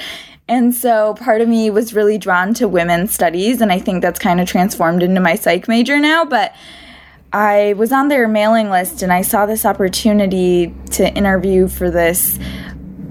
And 0.47 0.75
so 0.75 1.15
part 1.15 1.41
of 1.41 1.47
me 1.47 1.69
was 1.69 1.93
really 1.93 2.17
drawn 2.17 2.53
to 2.55 2.67
women's 2.67 3.11
studies, 3.13 3.61
and 3.61 3.71
I 3.71 3.79
think 3.79 4.03
that's 4.03 4.19
kind 4.19 4.39
of 4.39 4.47
transformed 4.47 5.01
into 5.01 5.19
my 5.19 5.35
psych 5.35 5.67
major 5.67 5.99
now. 5.99 6.23
But 6.23 6.55
I 7.33 7.73
was 7.73 7.91
on 7.91 8.09
their 8.09 8.27
mailing 8.27 8.69
list 8.69 9.01
and 9.01 9.11
I 9.11 9.21
saw 9.21 9.45
this 9.45 9.65
opportunity 9.65 10.73
to 10.91 11.11
interview 11.13 11.67
for 11.67 11.89
this 11.89 12.39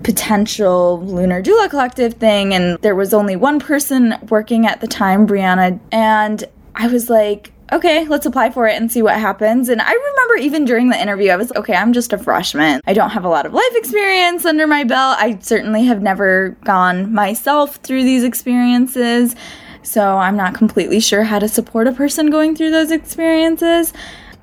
potential 0.02 1.00
lunar 1.04 1.42
doula 1.42 1.68
collective 1.68 2.14
thing 2.14 2.52
and 2.52 2.78
there 2.80 2.94
was 2.94 3.14
only 3.14 3.36
one 3.36 3.58
person 3.58 4.14
working 4.28 4.66
at 4.66 4.82
the 4.82 4.86
time 4.86 5.26
brianna 5.26 5.80
and 5.90 6.44
I 6.74 6.88
was 6.88 7.08
like, 7.08 7.52
okay, 7.75 8.07
let's 8.07 8.26
apply 8.26 8.50
for 8.50 8.66
it 8.66 8.76
and 8.76 8.90
see 8.90 9.02
what 9.02 9.19
happens. 9.19 9.69
And 9.69 9.83
I 9.83 9.93
remember 9.93 10.37
even 10.37 10.64
during 10.64 10.88
the 10.88 11.00
interview, 11.00 11.31
I 11.31 11.37
was, 11.37 11.52
okay, 11.52 11.75
I'm 11.75 11.93
just 11.93 12.12
a 12.12 12.19
freshman. 12.19 12.81
I 12.87 12.93
don't 12.93 13.11
have 13.11 13.25
a 13.25 13.28
lot 13.28 13.47
of 13.47 13.52
life 13.52 13.75
experience 13.75 14.45
under 14.45 14.66
my 14.66 14.85
belt. 14.85 15.16
I 15.19 15.38
certainly 15.40 15.85
have 15.85 16.00
never 16.00 16.50
gone 16.64 17.12
myself 17.12 17.76
through 17.76 18.04
these 18.04 18.25
experiences. 18.25 19.35
So 19.83 20.16
I'm 20.16 20.37
not 20.37 20.54
completely 20.54 21.00
sure 21.00 21.25
how 21.25 21.38
to 21.38 21.49
support 21.49 21.87
a 21.87 21.93
person 21.93 22.31
going 22.31 22.57
through 22.57 22.71
those 22.71 22.90
experiences. 22.90 23.93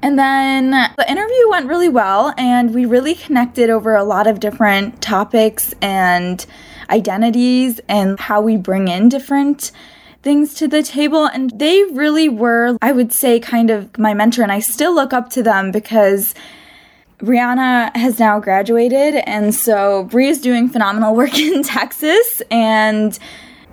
And 0.03 0.17
then 0.17 0.71
the 0.71 1.05
interview 1.09 1.49
went 1.49 1.67
really 1.67 1.89
well, 1.89 2.33
and 2.35 2.73
we 2.73 2.85
really 2.85 3.13
connected 3.13 3.69
over 3.69 3.95
a 3.95 4.03
lot 4.03 4.25
of 4.25 4.39
different 4.39 4.99
topics 4.99 5.75
and 5.79 6.43
identities 6.89 7.79
and 7.87 8.19
how 8.19 8.41
we 8.41 8.57
bring 8.57 8.87
in 8.87 9.09
different 9.09 9.71
things 10.21 10.53
to 10.55 10.67
the 10.67 10.83
table. 10.83 11.25
And 11.25 11.51
they 11.57 11.83
really 11.85 12.29
were, 12.29 12.77
I 12.81 12.91
would 12.91 13.11
say, 13.11 13.39
kind 13.39 13.69
of 13.69 13.97
my 13.97 14.13
mentor. 14.13 14.43
And 14.43 14.51
I 14.51 14.59
still 14.59 14.93
look 14.93 15.13
up 15.13 15.29
to 15.31 15.43
them 15.43 15.71
because 15.71 16.33
Brianna 17.19 17.95
has 17.95 18.19
now 18.19 18.39
graduated. 18.39 19.15
And 19.27 19.53
so 19.53 20.05
Bree 20.05 20.27
is 20.27 20.41
doing 20.41 20.69
phenomenal 20.69 21.15
work 21.15 21.37
in 21.39 21.63
Texas. 21.63 22.41
And 22.51 23.17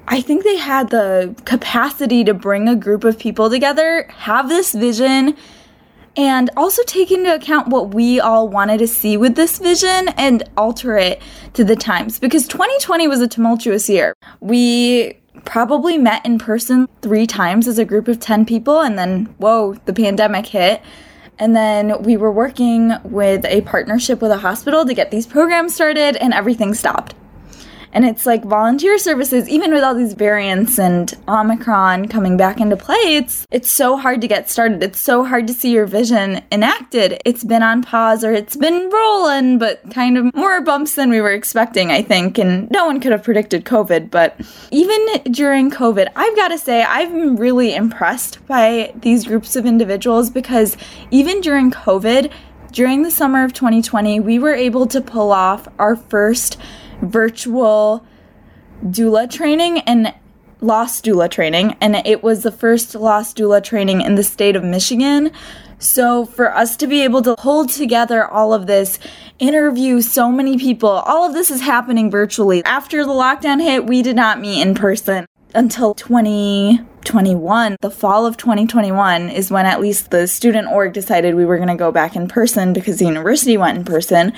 I 0.06 0.20
think 0.20 0.44
they 0.44 0.56
had 0.56 0.90
the 0.90 1.34
capacity 1.44 2.24
to 2.24 2.34
bring 2.34 2.68
a 2.68 2.76
group 2.76 3.04
of 3.04 3.18
people 3.18 3.50
together, 3.50 4.08
have 4.16 4.48
this 4.48 4.72
vision, 4.72 5.36
and 6.16 6.50
also 6.56 6.82
take 6.84 7.12
into 7.12 7.32
account 7.32 7.68
what 7.68 7.94
we 7.94 8.18
all 8.18 8.48
wanted 8.48 8.78
to 8.78 8.88
see 8.88 9.16
with 9.16 9.36
this 9.36 9.58
vision 9.58 10.08
and 10.16 10.42
alter 10.56 10.96
it 10.96 11.22
to 11.52 11.62
the 11.62 11.76
times. 11.76 12.18
Because 12.18 12.48
2020 12.48 13.06
was 13.06 13.20
a 13.20 13.28
tumultuous 13.28 13.88
year. 13.88 14.14
We 14.40 15.18
probably 15.44 15.98
met 15.98 16.24
in 16.24 16.38
person 16.38 16.88
three 17.02 17.26
times 17.26 17.68
as 17.68 17.78
a 17.78 17.84
group 17.84 18.08
of 18.08 18.20
10 18.20 18.46
people, 18.46 18.80
and 18.80 18.98
then, 18.98 19.26
whoa, 19.38 19.74
the 19.84 19.92
pandemic 19.92 20.46
hit. 20.46 20.82
And 21.38 21.54
then 21.54 22.02
we 22.02 22.16
were 22.16 22.32
working 22.32 22.92
with 23.04 23.44
a 23.44 23.60
partnership 23.62 24.20
with 24.20 24.32
a 24.32 24.38
hospital 24.38 24.84
to 24.84 24.94
get 24.94 25.10
these 25.10 25.26
programs 25.26 25.74
started, 25.74 26.16
and 26.16 26.34
everything 26.34 26.74
stopped. 26.74 27.14
And 27.92 28.04
it's 28.04 28.26
like 28.26 28.44
volunteer 28.44 28.98
services, 28.98 29.48
even 29.48 29.72
with 29.72 29.82
all 29.82 29.94
these 29.94 30.14
variants 30.14 30.78
and 30.78 31.12
Omicron 31.26 32.08
coming 32.08 32.36
back 32.36 32.60
into 32.60 32.76
play, 32.76 33.16
it's 33.16 33.46
it's 33.50 33.70
so 33.70 33.96
hard 33.96 34.20
to 34.20 34.28
get 34.28 34.50
started. 34.50 34.82
It's 34.82 35.00
so 35.00 35.24
hard 35.24 35.46
to 35.46 35.54
see 35.54 35.72
your 35.72 35.86
vision 35.86 36.42
enacted. 36.52 37.20
It's 37.24 37.44
been 37.44 37.62
on 37.62 37.82
pause 37.82 38.24
or 38.24 38.32
it's 38.32 38.56
been 38.56 38.90
rolling, 38.90 39.58
but 39.58 39.90
kind 39.90 40.18
of 40.18 40.34
more 40.34 40.60
bumps 40.60 40.94
than 40.94 41.10
we 41.10 41.20
were 41.20 41.32
expecting, 41.32 41.90
I 41.90 42.02
think. 42.02 42.38
And 42.38 42.70
no 42.70 42.86
one 42.86 43.00
could 43.00 43.12
have 43.12 43.22
predicted 43.22 43.64
COVID, 43.64 44.10
but 44.10 44.38
even 44.70 44.98
during 45.30 45.70
COVID, 45.70 46.08
I've 46.14 46.36
got 46.36 46.48
to 46.48 46.58
say 46.58 46.82
I'm 46.82 47.36
really 47.36 47.74
impressed 47.74 48.46
by 48.46 48.92
these 48.96 49.26
groups 49.26 49.56
of 49.56 49.64
individuals 49.66 50.30
because 50.30 50.76
even 51.10 51.40
during 51.40 51.70
COVID, 51.70 52.30
during 52.72 53.02
the 53.02 53.10
summer 53.10 53.44
of 53.44 53.52
2020, 53.52 54.20
we 54.20 54.38
were 54.38 54.54
able 54.54 54.86
to 54.88 55.00
pull 55.00 55.32
off 55.32 55.66
our 55.78 55.96
first 55.96 56.58
virtual 57.02 58.04
doula 58.84 59.30
training 59.30 59.80
and 59.80 60.14
loss 60.60 61.00
doula 61.00 61.30
training, 61.30 61.76
and 61.80 61.96
it 61.96 62.22
was 62.22 62.42
the 62.42 62.52
first 62.52 62.94
loss 62.94 63.32
doula 63.32 63.62
training 63.62 64.00
in 64.00 64.14
the 64.14 64.24
state 64.24 64.56
of 64.56 64.64
Michigan. 64.64 65.30
So, 65.80 66.26
for 66.26 66.52
us 66.52 66.76
to 66.78 66.88
be 66.88 67.02
able 67.04 67.22
to 67.22 67.36
hold 67.38 67.68
together 67.68 68.26
all 68.26 68.52
of 68.52 68.66
this, 68.66 68.98
interview 69.38 70.00
so 70.00 70.32
many 70.32 70.58
people, 70.58 70.88
all 70.88 71.24
of 71.24 71.34
this 71.34 71.52
is 71.52 71.60
happening 71.60 72.10
virtually. 72.10 72.64
After 72.64 73.04
the 73.04 73.12
lockdown 73.12 73.62
hit, 73.62 73.86
we 73.86 74.02
did 74.02 74.16
not 74.16 74.40
meet 74.40 74.60
in 74.60 74.74
person 74.74 75.26
until 75.54 75.94
2021. 75.94 77.76
The 77.80 77.90
fall 77.90 78.26
of 78.26 78.36
2021 78.36 79.30
is 79.30 79.52
when 79.52 79.66
at 79.66 79.80
least 79.80 80.10
the 80.10 80.26
student 80.26 80.66
org 80.66 80.92
decided 80.92 81.36
we 81.36 81.46
were 81.46 81.56
going 81.56 81.68
to 81.68 81.76
go 81.76 81.92
back 81.92 82.16
in 82.16 82.26
person 82.26 82.72
because 82.72 82.98
the 82.98 83.06
university 83.06 83.56
went 83.56 83.78
in 83.78 83.84
person. 83.84 84.32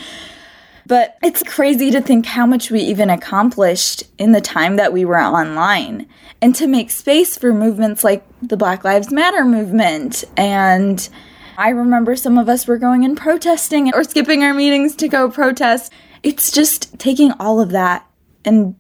But 0.90 1.16
it's 1.22 1.44
crazy 1.44 1.92
to 1.92 2.00
think 2.00 2.26
how 2.26 2.46
much 2.46 2.68
we 2.68 2.80
even 2.80 3.10
accomplished 3.10 4.02
in 4.18 4.32
the 4.32 4.40
time 4.40 4.74
that 4.74 4.92
we 4.92 5.04
were 5.04 5.20
online 5.20 6.08
and 6.42 6.52
to 6.56 6.66
make 6.66 6.90
space 6.90 7.38
for 7.38 7.52
movements 7.52 8.02
like 8.02 8.24
the 8.42 8.56
Black 8.56 8.82
Lives 8.82 9.12
Matter 9.12 9.44
movement. 9.44 10.24
And 10.36 11.08
I 11.56 11.68
remember 11.68 12.16
some 12.16 12.38
of 12.38 12.48
us 12.48 12.66
were 12.66 12.76
going 12.76 13.04
and 13.04 13.16
protesting 13.16 13.94
or 13.94 14.02
skipping 14.02 14.42
our 14.42 14.52
meetings 14.52 14.96
to 14.96 15.06
go 15.06 15.30
protest. 15.30 15.92
It's 16.24 16.50
just 16.50 16.98
taking 16.98 17.30
all 17.38 17.60
of 17.60 17.70
that 17.70 18.04
and 18.44 18.74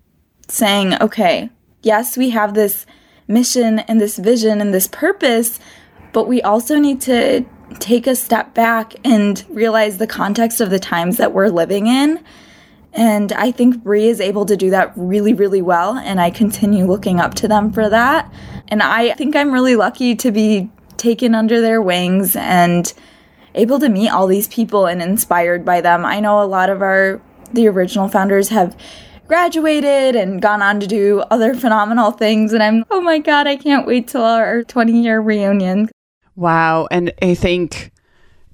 saying, 0.48 1.00
okay, 1.00 1.48
yes, 1.84 2.16
we 2.16 2.30
have 2.30 2.54
this 2.54 2.86
mission 3.28 3.78
and 3.78 4.00
this 4.00 4.18
vision 4.18 4.60
and 4.60 4.74
this 4.74 4.88
purpose, 4.88 5.60
but 6.12 6.26
we 6.26 6.42
also 6.42 6.76
need 6.76 7.00
to 7.02 7.46
take 7.78 8.06
a 8.06 8.16
step 8.16 8.54
back 8.54 8.94
and 9.04 9.44
realize 9.48 9.98
the 9.98 10.06
context 10.06 10.60
of 10.60 10.70
the 10.70 10.78
times 10.78 11.16
that 11.18 11.32
we're 11.32 11.48
living 11.48 11.86
in. 11.86 12.22
And 12.92 13.32
I 13.32 13.52
think 13.52 13.82
Bree 13.82 14.08
is 14.08 14.20
able 14.20 14.46
to 14.46 14.56
do 14.56 14.70
that 14.70 14.92
really, 14.96 15.32
really 15.32 15.62
well. 15.62 15.96
And 15.96 16.20
I 16.20 16.30
continue 16.30 16.86
looking 16.86 17.20
up 17.20 17.34
to 17.34 17.48
them 17.48 17.72
for 17.72 17.88
that. 17.88 18.32
And 18.68 18.82
I 18.82 19.12
think 19.14 19.36
I'm 19.36 19.52
really 19.52 19.76
lucky 19.76 20.16
to 20.16 20.32
be 20.32 20.70
taken 20.96 21.34
under 21.34 21.60
their 21.60 21.80
wings 21.80 22.34
and 22.36 22.92
able 23.54 23.78
to 23.80 23.88
meet 23.88 24.08
all 24.08 24.26
these 24.26 24.48
people 24.48 24.86
and 24.86 25.00
inspired 25.00 25.64
by 25.64 25.80
them. 25.80 26.04
I 26.04 26.20
know 26.20 26.42
a 26.42 26.44
lot 26.44 26.70
of 26.70 26.82
our, 26.82 27.20
the 27.52 27.68
original 27.68 28.08
founders 28.08 28.48
have 28.48 28.76
graduated 29.26 30.16
and 30.16 30.42
gone 30.42 30.60
on 30.60 30.80
to 30.80 30.86
do 30.88 31.20
other 31.30 31.54
phenomenal 31.54 32.10
things. 32.10 32.52
And 32.52 32.62
I'm, 32.62 32.84
oh 32.90 33.00
my 33.00 33.18
God, 33.18 33.46
I 33.46 33.56
can't 33.56 33.86
wait 33.86 34.08
till 34.08 34.24
our 34.24 34.64
20 34.64 35.02
year 35.02 35.20
reunion. 35.20 35.88
Wow. 36.40 36.88
And 36.90 37.12
I 37.20 37.34
think 37.34 37.92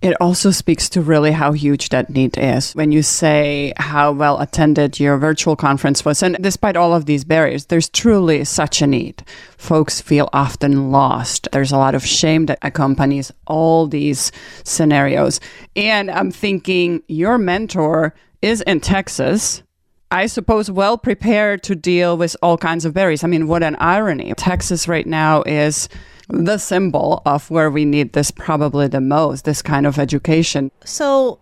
it 0.02 0.16
also 0.20 0.50
speaks 0.50 0.88
to 0.88 1.00
really 1.00 1.30
how 1.30 1.52
huge 1.52 1.90
that 1.90 2.10
need 2.10 2.36
is 2.36 2.72
when 2.72 2.90
you 2.90 3.00
say 3.00 3.72
how 3.76 4.10
well 4.10 4.40
attended 4.40 4.98
your 4.98 5.16
virtual 5.18 5.54
conference 5.54 6.04
was. 6.04 6.20
And 6.20 6.36
despite 6.40 6.76
all 6.76 6.92
of 6.92 7.06
these 7.06 7.22
barriers, 7.22 7.66
there's 7.66 7.88
truly 7.88 8.42
such 8.44 8.82
a 8.82 8.88
need. 8.88 9.22
Folks 9.56 10.00
feel 10.00 10.28
often 10.32 10.90
lost. 10.90 11.46
There's 11.52 11.70
a 11.70 11.78
lot 11.78 11.94
of 11.94 12.04
shame 12.04 12.46
that 12.46 12.58
accompanies 12.60 13.30
all 13.46 13.86
these 13.86 14.32
scenarios. 14.64 15.38
And 15.76 16.10
I'm 16.10 16.32
thinking 16.32 17.04
your 17.06 17.38
mentor 17.38 18.16
is 18.42 18.62
in 18.62 18.80
Texas. 18.80 19.62
I 20.10 20.26
suppose 20.26 20.72
well 20.72 20.98
prepared 20.98 21.62
to 21.62 21.76
deal 21.76 22.16
with 22.16 22.36
all 22.42 22.58
kinds 22.58 22.84
of 22.84 22.94
barriers. 22.94 23.22
I 23.22 23.28
mean, 23.28 23.46
what 23.46 23.62
an 23.62 23.76
irony. 23.76 24.34
Texas 24.36 24.88
right 24.88 25.06
now 25.06 25.44
is 25.44 25.88
the 26.28 26.58
symbol 26.58 27.22
of 27.24 27.50
where 27.50 27.70
we 27.70 27.84
need 27.84 28.12
this 28.12 28.30
probably 28.30 28.88
the 28.88 29.00
most, 29.00 29.44
this 29.44 29.62
kind 29.62 29.86
of 29.86 29.98
education. 29.98 30.70
So 30.84 31.38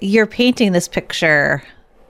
you're 0.00 0.26
painting 0.26 0.72
this 0.72 0.88
picture 0.88 1.62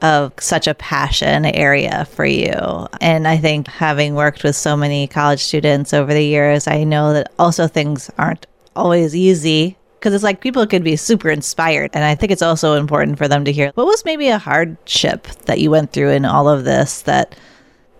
of 0.02 0.32
such 0.40 0.66
a 0.66 0.74
passion 0.74 1.46
area 1.46 2.04
for 2.06 2.24
you. 2.24 2.88
And 3.00 3.28
I 3.28 3.36
think 3.36 3.68
having 3.68 4.14
worked 4.14 4.42
with 4.42 4.56
so 4.56 4.76
many 4.76 5.06
college 5.06 5.42
students 5.42 5.94
over 5.94 6.12
the 6.12 6.24
years, 6.24 6.66
I 6.66 6.84
know 6.84 7.12
that 7.12 7.32
also 7.38 7.68
things 7.68 8.10
aren't 8.18 8.46
always 8.74 9.14
easy 9.14 9.76
because 9.98 10.14
it's 10.14 10.24
like 10.24 10.40
people 10.40 10.66
could 10.66 10.82
be 10.82 10.96
super 10.96 11.30
inspired. 11.30 11.90
And 11.94 12.02
I 12.02 12.16
think 12.16 12.32
it's 12.32 12.42
also 12.42 12.74
important 12.74 13.18
for 13.18 13.28
them 13.28 13.44
to 13.44 13.52
hear 13.52 13.70
what 13.74 13.86
was 13.86 14.04
maybe 14.04 14.28
a 14.28 14.38
hardship 14.38 15.28
that 15.46 15.60
you 15.60 15.70
went 15.70 15.92
through 15.92 16.10
in 16.10 16.24
all 16.24 16.48
of 16.48 16.64
this 16.64 17.02
that 17.02 17.36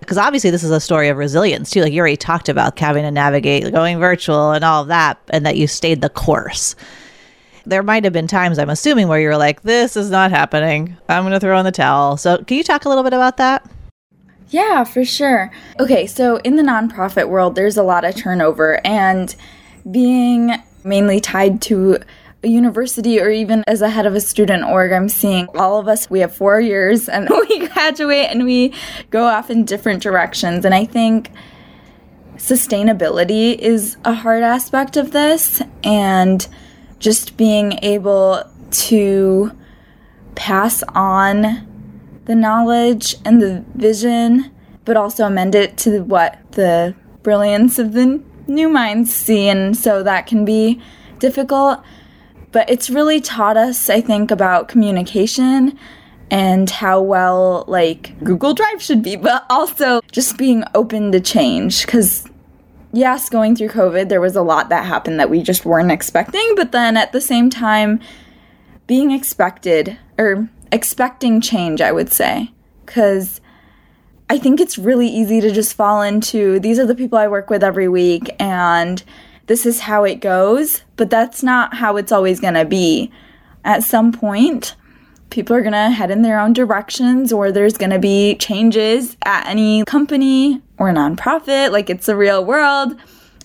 because 0.03 0.19
obviously 0.19 0.51
this 0.51 0.63
is 0.63 0.71
a 0.71 0.81
story 0.81 1.09
of 1.09 1.17
resilience 1.17 1.71
too. 1.71 1.81
Like 1.81 1.93
you 1.93 2.01
already 2.01 2.17
talked 2.17 2.49
about 2.49 2.79
having 2.79 3.05
to 3.05 3.11
navigate 3.11 3.73
going 3.73 3.99
virtual 3.99 4.53
and 4.53 4.65
all 4.65 4.83
of 4.83 4.89
that, 4.89 5.19
and 5.31 5.47
that 5.47 5.57
you 5.57 5.67
stayed 5.67 6.03
the 6.03 6.11
course. 6.11 6.77
There 7.65 7.83
might 7.83 8.05
have 8.05 8.13
been 8.13 8.27
times, 8.27 8.59
I'm 8.59 8.71
assuming, 8.71 9.07
where 9.07 9.21
you 9.21 9.29
were 9.29 9.37
like, 9.37 9.63
this 9.63 9.97
is 9.97 10.11
not 10.11 10.33
happening. 10.33 10.97
I'm 11.09 11.23
going 11.23 11.33
to 11.33 11.41
throw 11.41 11.59
in 11.59 11.65
the 11.65 11.71
towel. 11.71 12.17
So, 12.17 12.39
can 12.39 12.57
you 12.57 12.65
talk 12.65 12.85
a 12.85 12.89
little 12.89 13.05
bit 13.05 13.13
about 13.13 13.37
that? 13.37 13.65
Yeah, 14.49 14.85
for 14.85 15.05
sure. 15.05 15.51
Okay, 15.81 16.07
so 16.07 16.37
in 16.39 16.57
the 16.57 16.63
nonprofit 16.63 17.29
world, 17.29 17.55
there's 17.55 17.77
a 17.77 17.83
lot 17.83 18.05
of 18.05 18.17
turnover, 18.17 18.85
and 18.85 19.35
being 19.91 20.53
mainly 20.85 21.21
tied 21.21 21.63
to 21.63 21.99
a 22.43 22.49
university 22.49 23.21
or 23.21 23.31
even 23.31 23.63
as 23.67 23.83
a 23.83 23.89
head 23.89 24.07
of 24.07 24.15
a 24.15 24.21
student 24.21 24.65
org, 24.65 24.93
I'm 24.93 25.09
seeing 25.09 25.49
all 25.55 25.79
of 25.79 25.89
us, 25.89 26.11
we 26.11 26.21
have 26.21 26.35
four 26.35 26.61
years 26.61 27.09
and 27.09 27.29
we 27.49 27.69
graduate 27.69 28.29
and 28.31 28.45
we 28.45 28.75
go 29.11 29.25
off 29.25 29.51
in 29.51 29.65
different 29.65 30.03
directions. 30.03 30.65
And 30.65 30.75
I 30.75 30.85
think 30.85 31.31
sustainability 32.37 33.57
is 33.57 33.97
a 34.05 34.13
hard 34.13 34.43
aspect 34.43 34.97
of 34.97 35.13
this 35.13 35.63
and 35.85 36.47
just 36.99 37.37
being 37.37 37.79
able 37.83 38.43
to 38.71 39.53
pass 40.35 40.83
on 40.95 41.69
the 42.25 42.35
knowledge 42.35 43.17
and 43.25 43.41
the 43.41 43.65
vision, 43.75 44.51
but 44.85 44.97
also 44.97 45.27
amend 45.27 45.55
it 45.55 45.77
to 45.77 46.03
what 46.03 46.39
the 46.53 46.95
brilliance 47.23 47.79
of 47.79 47.93
the 47.93 48.21
new 48.47 48.69
minds 48.69 49.13
see. 49.13 49.49
And 49.49 49.77
so 49.77 50.03
that 50.03 50.27
can 50.27 50.45
be 50.45 50.81
difficult 51.19 51.81
but 52.53 52.69
it's 52.71 52.91
really 52.91 53.21
taught 53.21 53.57
us, 53.57 53.91
I 53.91 54.01
think, 54.01 54.31
about 54.31 54.69
communication 54.69 55.79
and 56.31 56.71
how 56.71 57.01
well 57.01 57.65
like 57.67 58.19
Google 58.23 58.55
Drive 58.55 58.81
should 58.81 59.03
be, 59.03 59.17
but 59.17 59.45
also 59.51 60.01
just 60.13 60.39
being 60.39 60.65
open 60.75 61.13
to 61.13 61.21
change. 61.21 61.85
Because 61.85 62.29
yes, 62.93 63.29
going 63.29 63.57
through 63.57 63.69
COVID, 63.69 64.09
there 64.09 64.21
was 64.21 64.37
a 64.37 64.43
lot 64.43 64.69
that 64.69 64.87
happened 64.87 65.19
that 65.19 65.31
we 65.31 65.43
just 65.43 65.65
weren't 65.65 65.91
expecting, 65.91 66.55
but 66.55 66.73
then 66.73 66.97
at 66.97 67.13
the 67.13 67.21
same 67.21 67.51
time, 67.51 68.01
being 68.87 69.11
expected 69.11 69.99
or 70.19 70.49
expecting 70.71 71.41
change, 71.41 71.81
I 71.81 71.93
would 71.93 72.13
say, 72.13 72.51
because 72.85 73.41
I 74.29 74.39
think 74.39 74.61
it's 74.61 74.79
really 74.79 75.09
easy 75.09 75.41
to 75.43 75.51
just 75.51 75.75
fall 75.75 76.01
into 76.01 76.59
these 76.61 76.79
are 76.79 76.87
the 76.87 76.95
people 76.95 77.19
I 77.19 77.29
work 77.29 77.51
with 77.51 77.63
every 77.63 77.89
week 77.89 78.35
and 78.39 79.03
this 79.47 79.67
is 79.67 79.81
how 79.81 80.05
it 80.05 80.17
goes, 80.17 80.83
but 80.97 81.11
that's 81.11 81.43
not 81.43 81.75
how 81.75 81.97
it's 81.97 82.13
always 82.13 82.41
going 82.41 82.55
to 82.55 82.65
be. 82.65 83.11
At 83.65 83.83
some 83.83 84.13
point, 84.13 84.77
people 85.33 85.57
are 85.57 85.63
going 85.63 85.73
to 85.73 85.91
head 85.91 86.11
in 86.11 86.23
their 86.23 86.39
own 86.39 86.53
directions 86.53 87.33
or 87.33 87.51
there's 87.51 87.79
going 87.79 87.91
to 87.91 87.99
be 87.99 88.35
changes 88.37 89.17
at 89.25 89.47
any 89.47 89.83
company 89.85 90.61
or 90.79 90.91
nonprofit 90.91 91.73
like 91.73 91.89
it's 91.89 92.07
the 92.07 92.15
real 92.15 92.45
world 92.45 92.95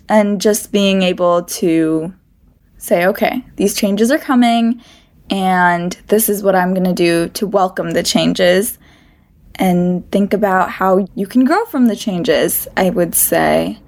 and 0.10 0.42
just 0.42 0.74
being 0.74 1.02
able 1.02 1.44
to 1.44 2.14
say 2.78 3.06
okay 3.06 3.44
these 3.56 3.74
changes 3.74 4.12
are 4.12 4.20
coming 4.20 4.82
and 5.30 5.94
this 6.08 6.28
is 6.28 6.44
what 6.44 6.56
I'm 6.56 6.74
going 6.74 6.84
to 6.84 6.94
do 6.94 7.30
to 7.30 7.48
welcome 7.48 7.92
the 7.92 8.04
changes 8.04 8.78
and 9.56 10.10
think 10.12 10.34
about 10.34 10.70
how 10.70 11.08
you 11.16 11.26
can 11.26 11.46
grow 11.46 11.64
from 11.66 11.88
the 11.88 11.96
changes 11.96 12.68
I 12.76 12.90
would 12.90 13.16
say 13.16 13.80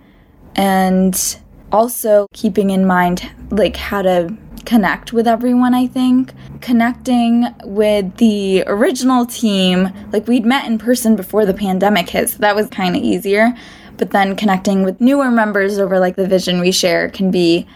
and 0.55 1.37
also 1.71 2.27
keeping 2.33 2.69
in 2.69 2.85
mind 2.85 3.29
like 3.51 3.75
how 3.75 4.01
to 4.01 4.35
connect 4.65 5.13
with 5.13 5.27
everyone, 5.27 5.73
I 5.73 5.87
think. 5.87 6.33
Connecting 6.61 7.45
with 7.63 8.17
the 8.17 8.63
original 8.67 9.25
team, 9.25 9.89
like 10.11 10.27
we'd 10.27 10.45
met 10.45 10.65
in 10.65 10.77
person 10.77 11.15
before 11.15 11.45
the 11.45 11.53
pandemic 11.53 12.09
hit, 12.09 12.29
so 12.29 12.37
that 12.39 12.55
was 12.55 12.67
kind 12.67 12.95
of 12.95 13.01
easier. 13.01 13.53
But 13.97 14.11
then 14.11 14.35
connecting 14.35 14.83
with 14.83 15.01
newer 15.01 15.31
members 15.31 15.79
over 15.79 15.99
like 15.99 16.15
the 16.15 16.27
vision 16.27 16.59
we 16.59 16.71
share 16.71 17.09
can 17.09 17.31
be 17.31 17.67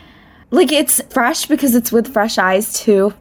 like 0.52 0.72
it's 0.72 1.02
fresh 1.10 1.48
because 1.48 1.74
it's 1.76 1.92
with 1.92 2.14
fresh 2.14 2.38
eyes 2.38 2.74
too. 2.74 3.14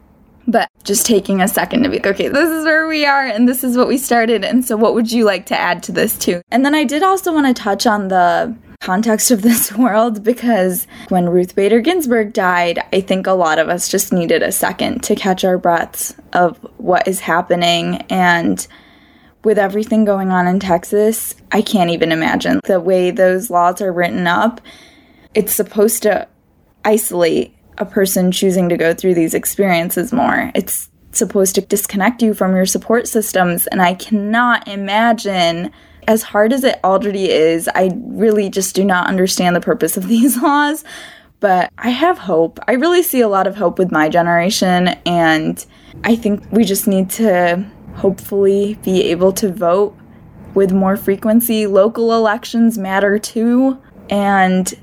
But 0.47 0.69
just 0.83 1.05
taking 1.05 1.41
a 1.41 1.47
second 1.47 1.83
to 1.83 1.89
be 1.89 1.95
like, 1.95 2.07
okay, 2.07 2.27
this 2.27 2.49
is 2.49 2.65
where 2.65 2.87
we 2.87 3.05
are 3.05 3.25
and 3.25 3.47
this 3.47 3.63
is 3.63 3.77
what 3.77 3.87
we 3.87 3.97
started. 3.97 4.43
And 4.43 4.63
so, 4.63 4.75
what 4.75 4.93
would 4.93 5.11
you 5.11 5.23
like 5.23 5.45
to 5.47 5.57
add 5.57 5.81
to 5.83 5.91
this 5.91 6.17
too? 6.17 6.41
And 6.51 6.65
then 6.65 6.75
I 6.75 6.83
did 6.83 7.01
also 7.01 7.33
want 7.33 7.47
to 7.47 7.59
touch 7.59 7.87
on 7.87 8.09
the 8.09 8.55
context 8.83 9.31
of 9.31 9.41
this 9.41 9.71
world 9.77 10.23
because 10.23 10.85
when 11.09 11.29
Ruth 11.29 11.55
Bader 11.55 11.79
Ginsburg 11.79 12.33
died, 12.33 12.79
I 12.91 13.01
think 13.01 13.25
a 13.25 13.31
lot 13.31 13.57
of 13.57 13.69
us 13.69 13.87
just 13.87 14.11
needed 14.11 14.43
a 14.43 14.51
second 14.51 15.03
to 15.03 15.15
catch 15.15 15.43
our 15.43 15.57
breaths 15.57 16.13
of 16.33 16.57
what 16.77 17.07
is 17.07 17.21
happening. 17.21 18.01
And 18.09 18.65
with 19.43 19.57
everything 19.57 20.05
going 20.05 20.31
on 20.31 20.47
in 20.47 20.59
Texas, 20.59 21.35
I 21.51 21.61
can't 21.61 21.89
even 21.89 22.11
imagine 22.11 22.59
the 22.65 22.79
way 22.79 23.09
those 23.09 23.49
laws 23.49 23.81
are 23.81 23.91
written 23.91 24.27
up. 24.27 24.61
It's 25.33 25.53
supposed 25.53 26.03
to 26.03 26.27
isolate 26.85 27.55
a 27.77 27.85
person 27.85 28.31
choosing 28.31 28.69
to 28.69 28.77
go 28.77 28.93
through 28.93 29.15
these 29.15 29.33
experiences 29.33 30.13
more. 30.13 30.51
It's 30.53 30.89
supposed 31.11 31.55
to 31.55 31.61
disconnect 31.61 32.21
you 32.21 32.33
from 32.33 32.55
your 32.55 32.65
support 32.65 33.07
systems. 33.07 33.67
And 33.67 33.81
I 33.81 33.93
cannot 33.93 34.67
imagine 34.67 35.71
as 36.07 36.23
hard 36.23 36.53
as 36.53 36.63
it 36.63 36.79
already 36.83 37.29
is, 37.29 37.69
I 37.73 37.91
really 37.95 38.49
just 38.49 38.75
do 38.75 38.83
not 38.83 39.07
understand 39.07 39.55
the 39.55 39.61
purpose 39.61 39.97
of 39.97 40.07
these 40.07 40.41
laws. 40.41 40.83
But 41.39 41.73
I 41.77 41.89
have 41.89 42.17
hope. 42.17 42.59
I 42.69 42.73
really 42.73 43.03
see 43.03 43.19
a 43.19 43.27
lot 43.27 43.47
of 43.47 43.57
hope 43.57 43.77
with 43.77 43.91
my 43.91 44.07
generation, 44.07 44.89
and 45.05 45.65
I 46.05 46.15
think 46.15 46.41
we 46.51 46.63
just 46.63 46.87
need 46.87 47.09
to 47.11 47.65
hopefully 47.95 48.79
be 48.83 49.03
able 49.11 49.33
to 49.33 49.51
vote 49.51 49.93
with 50.53 50.71
more 50.71 50.95
frequency. 50.95 51.67
Local 51.67 52.13
elections 52.13 52.77
matter 52.77 53.19
too, 53.19 53.77
and 54.09 54.73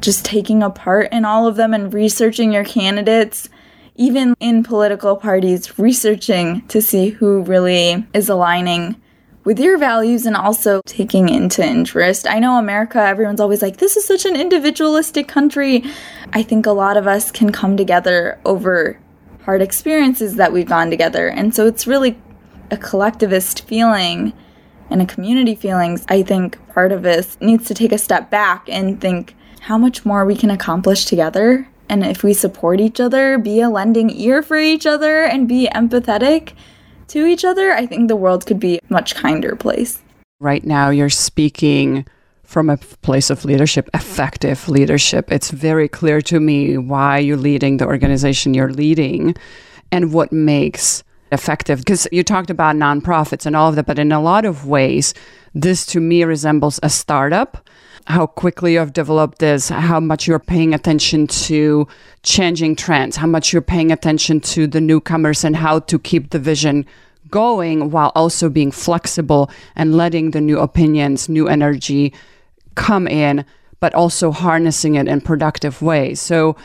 just 0.00 0.24
taking 0.24 0.62
a 0.62 0.70
part 0.70 1.12
in 1.12 1.24
all 1.24 1.48
of 1.48 1.56
them 1.56 1.74
and 1.74 1.92
researching 1.92 2.52
your 2.52 2.64
candidates 2.64 3.48
even 3.96 4.34
in 4.40 4.62
political 4.62 5.16
parties, 5.16 5.78
researching 5.78 6.66
to 6.68 6.80
see 6.80 7.08
who 7.08 7.42
really 7.42 8.06
is 8.12 8.28
aligning 8.28 9.00
with 9.46 9.60
your 9.60 9.78
values 9.78 10.26
and 10.26 10.36
also 10.36 10.82
taking 10.86 11.28
into 11.28 11.64
interest. 11.64 12.26
I 12.28 12.40
know 12.40 12.58
America, 12.58 12.98
everyone's 12.98 13.40
always 13.40 13.62
like, 13.62 13.76
this 13.76 13.96
is 13.96 14.04
such 14.04 14.26
an 14.26 14.34
individualistic 14.34 15.28
country. 15.28 15.84
I 16.32 16.42
think 16.42 16.66
a 16.66 16.72
lot 16.72 16.96
of 16.96 17.06
us 17.06 17.30
can 17.30 17.52
come 17.52 17.76
together 17.76 18.40
over 18.44 18.98
hard 19.44 19.62
experiences 19.62 20.34
that 20.34 20.52
we've 20.52 20.66
gone 20.66 20.90
together. 20.90 21.28
And 21.28 21.54
so 21.54 21.64
it's 21.64 21.86
really 21.86 22.18
a 22.72 22.76
collectivist 22.76 23.64
feeling 23.68 24.32
and 24.90 25.00
a 25.00 25.06
community 25.06 25.54
feelings. 25.54 26.04
I 26.08 26.24
think 26.24 26.58
part 26.74 26.90
of 26.90 27.06
us 27.06 27.38
needs 27.40 27.66
to 27.66 27.74
take 27.74 27.92
a 27.92 27.98
step 27.98 28.28
back 28.28 28.68
and 28.68 29.00
think 29.00 29.36
how 29.60 29.78
much 29.78 30.04
more 30.04 30.24
we 30.24 30.34
can 30.34 30.50
accomplish 30.50 31.04
together. 31.04 31.68
And 31.88 32.04
if 32.04 32.24
we 32.24 32.32
support 32.32 32.80
each 32.80 32.98
other, 32.98 33.38
be 33.38 33.60
a 33.60 33.70
lending 33.70 34.10
ear 34.10 34.42
for 34.42 34.56
each 34.56 34.86
other, 34.86 35.22
and 35.22 35.46
be 35.46 35.68
empathetic, 35.72 36.54
to 37.08 37.26
each 37.26 37.44
other, 37.44 37.72
I 37.72 37.86
think 37.86 38.08
the 38.08 38.16
world 38.16 38.46
could 38.46 38.60
be 38.60 38.78
a 38.78 38.80
much 38.88 39.14
kinder 39.14 39.56
place. 39.56 40.02
Right 40.40 40.64
now, 40.64 40.90
you're 40.90 41.10
speaking 41.10 42.06
from 42.44 42.70
a 42.70 42.76
place 42.76 43.30
of 43.30 43.44
leadership, 43.44 43.88
effective 43.92 44.68
leadership. 44.68 45.32
It's 45.32 45.50
very 45.50 45.88
clear 45.88 46.20
to 46.22 46.38
me 46.38 46.78
why 46.78 47.18
you're 47.18 47.36
leading 47.36 47.78
the 47.78 47.86
organization 47.86 48.54
you're 48.54 48.72
leading 48.72 49.34
and 49.90 50.12
what 50.12 50.32
makes 50.32 51.02
effective. 51.32 51.80
Because 51.80 52.06
you 52.12 52.22
talked 52.22 52.50
about 52.50 52.76
nonprofits 52.76 53.46
and 53.46 53.56
all 53.56 53.68
of 53.68 53.76
that, 53.76 53.86
but 53.86 53.98
in 53.98 54.12
a 54.12 54.20
lot 54.20 54.44
of 54.44 54.66
ways, 54.66 55.12
this 55.54 55.84
to 55.86 56.00
me 56.00 56.22
resembles 56.24 56.78
a 56.82 56.90
startup. 56.90 57.68
How 58.06 58.26
quickly 58.26 58.74
you 58.74 58.78
have 58.78 58.92
developed 58.92 59.40
this, 59.40 59.68
how 59.68 59.98
much 59.98 60.26
you're 60.28 60.38
paying 60.38 60.72
attention 60.72 61.26
to 61.26 61.88
changing 62.22 62.76
trends, 62.76 63.16
how 63.16 63.26
much 63.26 63.52
you're 63.52 63.62
paying 63.62 63.90
attention 63.90 64.40
to 64.40 64.66
the 64.68 64.80
newcomers 64.80 65.42
and 65.42 65.56
how 65.56 65.80
to 65.80 65.98
keep 65.98 66.30
the 66.30 66.38
vision 66.38 66.86
going 67.30 67.90
while 67.90 68.12
also 68.14 68.48
being 68.48 68.70
flexible 68.70 69.50
and 69.74 69.96
letting 69.96 70.30
the 70.30 70.40
new 70.40 70.58
opinions, 70.58 71.28
new 71.28 71.48
energy 71.48 72.12
come 72.76 73.08
in, 73.08 73.44
but 73.80 73.92
also 73.94 74.30
harnessing 74.30 74.94
it 74.94 75.08
in 75.08 75.20
productive 75.20 75.82
ways. 75.82 76.20
So 76.20 76.56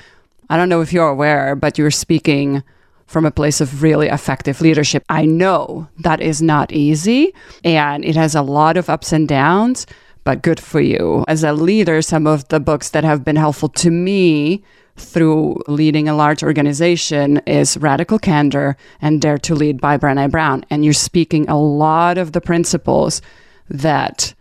I 0.50 0.58
don't 0.58 0.70
know 0.70 0.82
if 0.82 0.94
you're 0.94 1.08
aware, 1.08 1.56
but 1.56 1.78
you're 1.78 1.92
speaking 1.92 2.62
from 3.08 3.26
a 3.26 3.32
place 3.32 3.60
of 3.60 3.82
really 3.82 4.08
effective 4.08 4.62
leadership. 4.62 5.04
I 5.10 5.26
know 5.26 5.90
that 6.00 6.22
is 6.22 6.42
not 6.42 6.72
easy 6.72 7.34
and 7.64 8.06
it 8.06 8.16
has 8.16 8.36
a 8.36 8.42
lot 8.42 8.78
of 8.78 8.90
ups 8.90 9.12
and 9.12 9.28
downs, 9.28 9.88
but 10.24 10.42
good 10.42 10.60
for 10.60 10.80
you. 10.80 11.24
As 11.28 11.44
a 11.44 11.54
leader, 11.54 12.02
some 12.02 12.28
of 12.28 12.48
the 12.50 12.60
books 12.60 12.90
that 12.90 13.04
have 13.04 13.24
been 13.24 13.36
helpful 13.36 13.70
to 13.70 13.92
me 13.92 14.64
through 14.96 15.58
leading 15.68 16.08
a 16.08 16.16
large 16.16 16.44
organization 16.44 17.38
is 17.48 17.78
Radical 17.78 18.20
Candor 18.20 18.78
and 19.02 19.22
Dare 19.22 19.38
to 19.40 19.56
Lead 19.56 19.82
by 19.82 19.98
Brene 19.98 20.30
Brown. 20.30 20.66
And 20.70 20.84
you're 20.84 20.94
speaking 20.94 21.50
a 21.50 21.60
lot 21.60 22.18
of 22.18 22.34
the 22.34 22.42
principles 22.42 23.22
that 23.70 24.34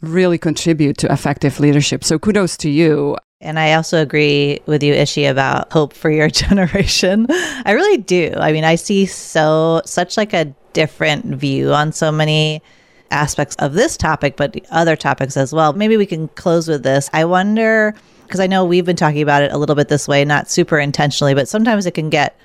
really 0.00 0.38
contribute 0.38 0.98
to 0.98 1.12
effective 1.12 1.60
leadership. 1.60 2.04
So 2.04 2.18
kudos 2.18 2.56
to 2.58 2.70
you. 2.70 3.16
And 3.40 3.58
I 3.58 3.74
also 3.74 4.00
agree 4.00 4.60
with 4.66 4.82
you, 4.82 4.94
Ishi, 4.94 5.24
about 5.26 5.72
hope 5.72 5.92
for 5.92 6.10
your 6.10 6.28
generation. 6.42 7.26
I 7.30 7.72
really 7.72 7.98
do. 7.98 8.32
I 8.36 8.52
mean, 8.52 8.64
I 8.64 8.74
see 8.74 9.06
so 9.06 9.82
such 9.84 10.16
like 10.16 10.32
a 10.32 10.54
different 10.72 11.26
view 11.36 11.72
on 11.72 11.92
so 11.92 12.12
many 12.12 12.62
aspects 13.10 13.56
of 13.56 13.74
this 13.74 13.96
topic, 13.96 14.36
but 14.36 14.56
other 14.70 14.96
topics 14.96 15.36
as 15.36 15.52
well. 15.52 15.72
Maybe 15.72 15.96
we 15.96 16.06
can 16.06 16.28
close 16.28 16.68
with 16.68 16.82
this. 16.82 17.10
I 17.12 17.24
wonder 17.24 17.94
because 18.26 18.40
I 18.40 18.46
know 18.46 18.64
we've 18.64 18.84
been 18.84 18.96
talking 18.96 19.22
about 19.22 19.42
it 19.42 19.52
a 19.52 19.58
little 19.58 19.76
bit 19.76 19.88
this 19.88 20.08
way, 20.08 20.24
not 20.24 20.50
super 20.50 20.78
intentionally, 20.78 21.34
but 21.34 21.48
sometimes 21.48 21.86
it 21.86 21.92
can 21.92 22.10
get 22.10 22.36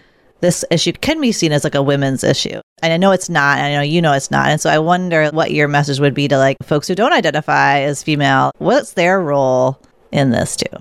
this 0.41 0.65
issue 0.71 0.91
can 0.91 1.21
be 1.21 1.31
seen 1.31 1.51
as 1.51 1.63
like 1.63 1.75
a 1.75 1.83
women's 1.83 2.23
issue. 2.23 2.59
And 2.81 2.91
I 2.91 2.97
know 2.97 3.11
it's 3.11 3.29
not, 3.29 3.59
and 3.59 3.67
I 3.67 3.75
know 3.75 3.81
you 3.81 4.01
know 4.01 4.13
it's 4.13 4.31
not. 4.31 4.47
And 4.49 4.59
so 4.59 4.69
I 4.69 4.79
wonder 4.79 5.29
what 5.29 5.51
your 5.51 5.67
message 5.67 5.99
would 5.99 6.15
be 6.15 6.27
to 6.27 6.37
like 6.37 6.57
folks 6.63 6.87
who 6.87 6.95
don't 6.95 7.13
identify 7.13 7.79
as 7.79 8.01
female. 8.01 8.51
What's 8.57 8.93
their 8.93 9.21
role 9.21 9.79
in 10.11 10.31
this 10.31 10.55
too? 10.55 10.77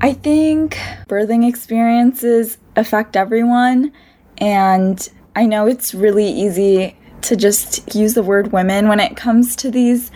I 0.00 0.12
think 0.12 0.78
birthing 1.08 1.46
experiences 1.48 2.58
affect 2.76 3.16
everyone. 3.16 3.92
And 4.38 5.06
I 5.36 5.46
know 5.46 5.66
it's 5.66 5.92
really 5.92 6.26
easy 6.26 6.96
to 7.22 7.36
just 7.36 7.94
use 7.94 8.14
the 8.14 8.22
word 8.22 8.52
women 8.52 8.88
when 8.88 9.00
it 9.00 9.16
comes 9.16 9.56
to 9.56 9.70
these 9.70 10.10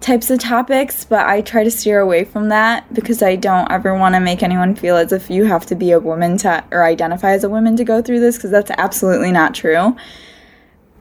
types 0.00 0.30
of 0.30 0.38
topics, 0.38 1.04
but 1.04 1.26
I 1.26 1.40
try 1.40 1.64
to 1.64 1.70
steer 1.70 2.00
away 2.00 2.24
from 2.24 2.48
that 2.50 2.92
because 2.92 3.22
I 3.22 3.36
don't 3.36 3.70
ever 3.70 3.94
want 3.94 4.14
to 4.14 4.20
make 4.20 4.42
anyone 4.42 4.74
feel 4.74 4.96
as 4.96 5.12
if 5.12 5.30
you 5.30 5.44
have 5.44 5.66
to 5.66 5.74
be 5.74 5.90
a 5.90 6.00
woman 6.00 6.36
to 6.38 6.64
or 6.70 6.84
identify 6.84 7.32
as 7.32 7.44
a 7.44 7.48
woman 7.48 7.76
to 7.76 7.84
go 7.84 8.02
through 8.02 8.20
this 8.20 8.36
because 8.36 8.50
that's 8.50 8.70
absolutely 8.78 9.32
not 9.32 9.54
true. 9.54 9.96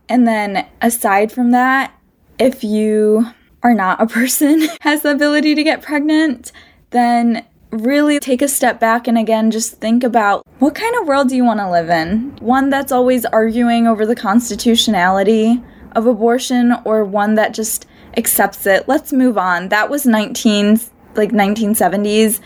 And 0.07 0.27
then 0.27 0.65
aside 0.81 1.31
from 1.31 1.51
that, 1.51 1.93
if 2.39 2.63
you 2.63 3.27
are 3.63 3.73
not 3.73 4.01
a 4.01 4.07
person 4.19 4.67
has 4.81 5.01
the 5.01 5.11
ability 5.11 5.55
to 5.55 5.63
get 5.63 5.81
pregnant, 5.81 6.51
then 6.91 7.45
really 7.71 8.19
take 8.19 8.41
a 8.41 8.47
step 8.47 8.79
back 8.79 9.07
and 9.07 9.17
again 9.17 9.51
just 9.51 9.73
think 9.81 10.03
about 10.03 10.44
what 10.65 10.73
kind 10.73 10.95
of 10.95 11.05
world 11.05 11.29
do 11.29 11.35
you 11.35 11.45
want 11.45 11.59
to 11.59 11.69
live 11.69 11.91
in? 11.91 12.35
One 12.39 12.71
that's 12.71 12.91
always 12.91 13.23
arguing 13.23 13.85
over 13.85 14.03
the 14.03 14.15
constitutionality 14.15 15.63
of 15.91 16.07
abortion 16.07 16.73
or 16.85 17.05
one 17.05 17.35
that 17.35 17.53
just 17.53 17.85
accepts 18.17 18.65
it. 18.65 18.87
Let's 18.87 19.13
move 19.13 19.37
on. 19.37 19.69
That 19.69 19.91
was 19.91 20.07
19 20.07 20.79
like 21.13 21.29
1970s. 21.29 22.39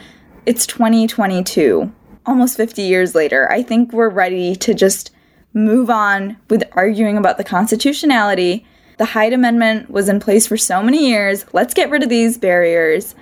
It's 0.45 0.67
2022, 0.67 1.89
almost 2.25 2.57
50 2.57 2.81
years 2.81 3.15
later. 3.15 3.49
I 3.49 3.63
think 3.63 3.93
we're 3.93 4.09
ready 4.09 4.53
to 4.53 4.73
just 4.73 5.11
move 5.53 5.89
on 5.89 6.35
with 6.49 6.65
arguing 6.73 7.17
about 7.17 7.37
the 7.37 7.45
constitutionality. 7.45 8.65
The 8.97 9.05
Hyde 9.05 9.31
Amendment 9.31 9.89
was 9.89 10.09
in 10.09 10.19
place 10.19 10.45
for 10.45 10.57
so 10.57 10.83
many 10.83 11.07
years. 11.07 11.45
Let's 11.53 11.73
get 11.73 11.89
rid 11.89 12.03
of 12.03 12.09
these 12.09 12.37
barriers. 12.37 13.15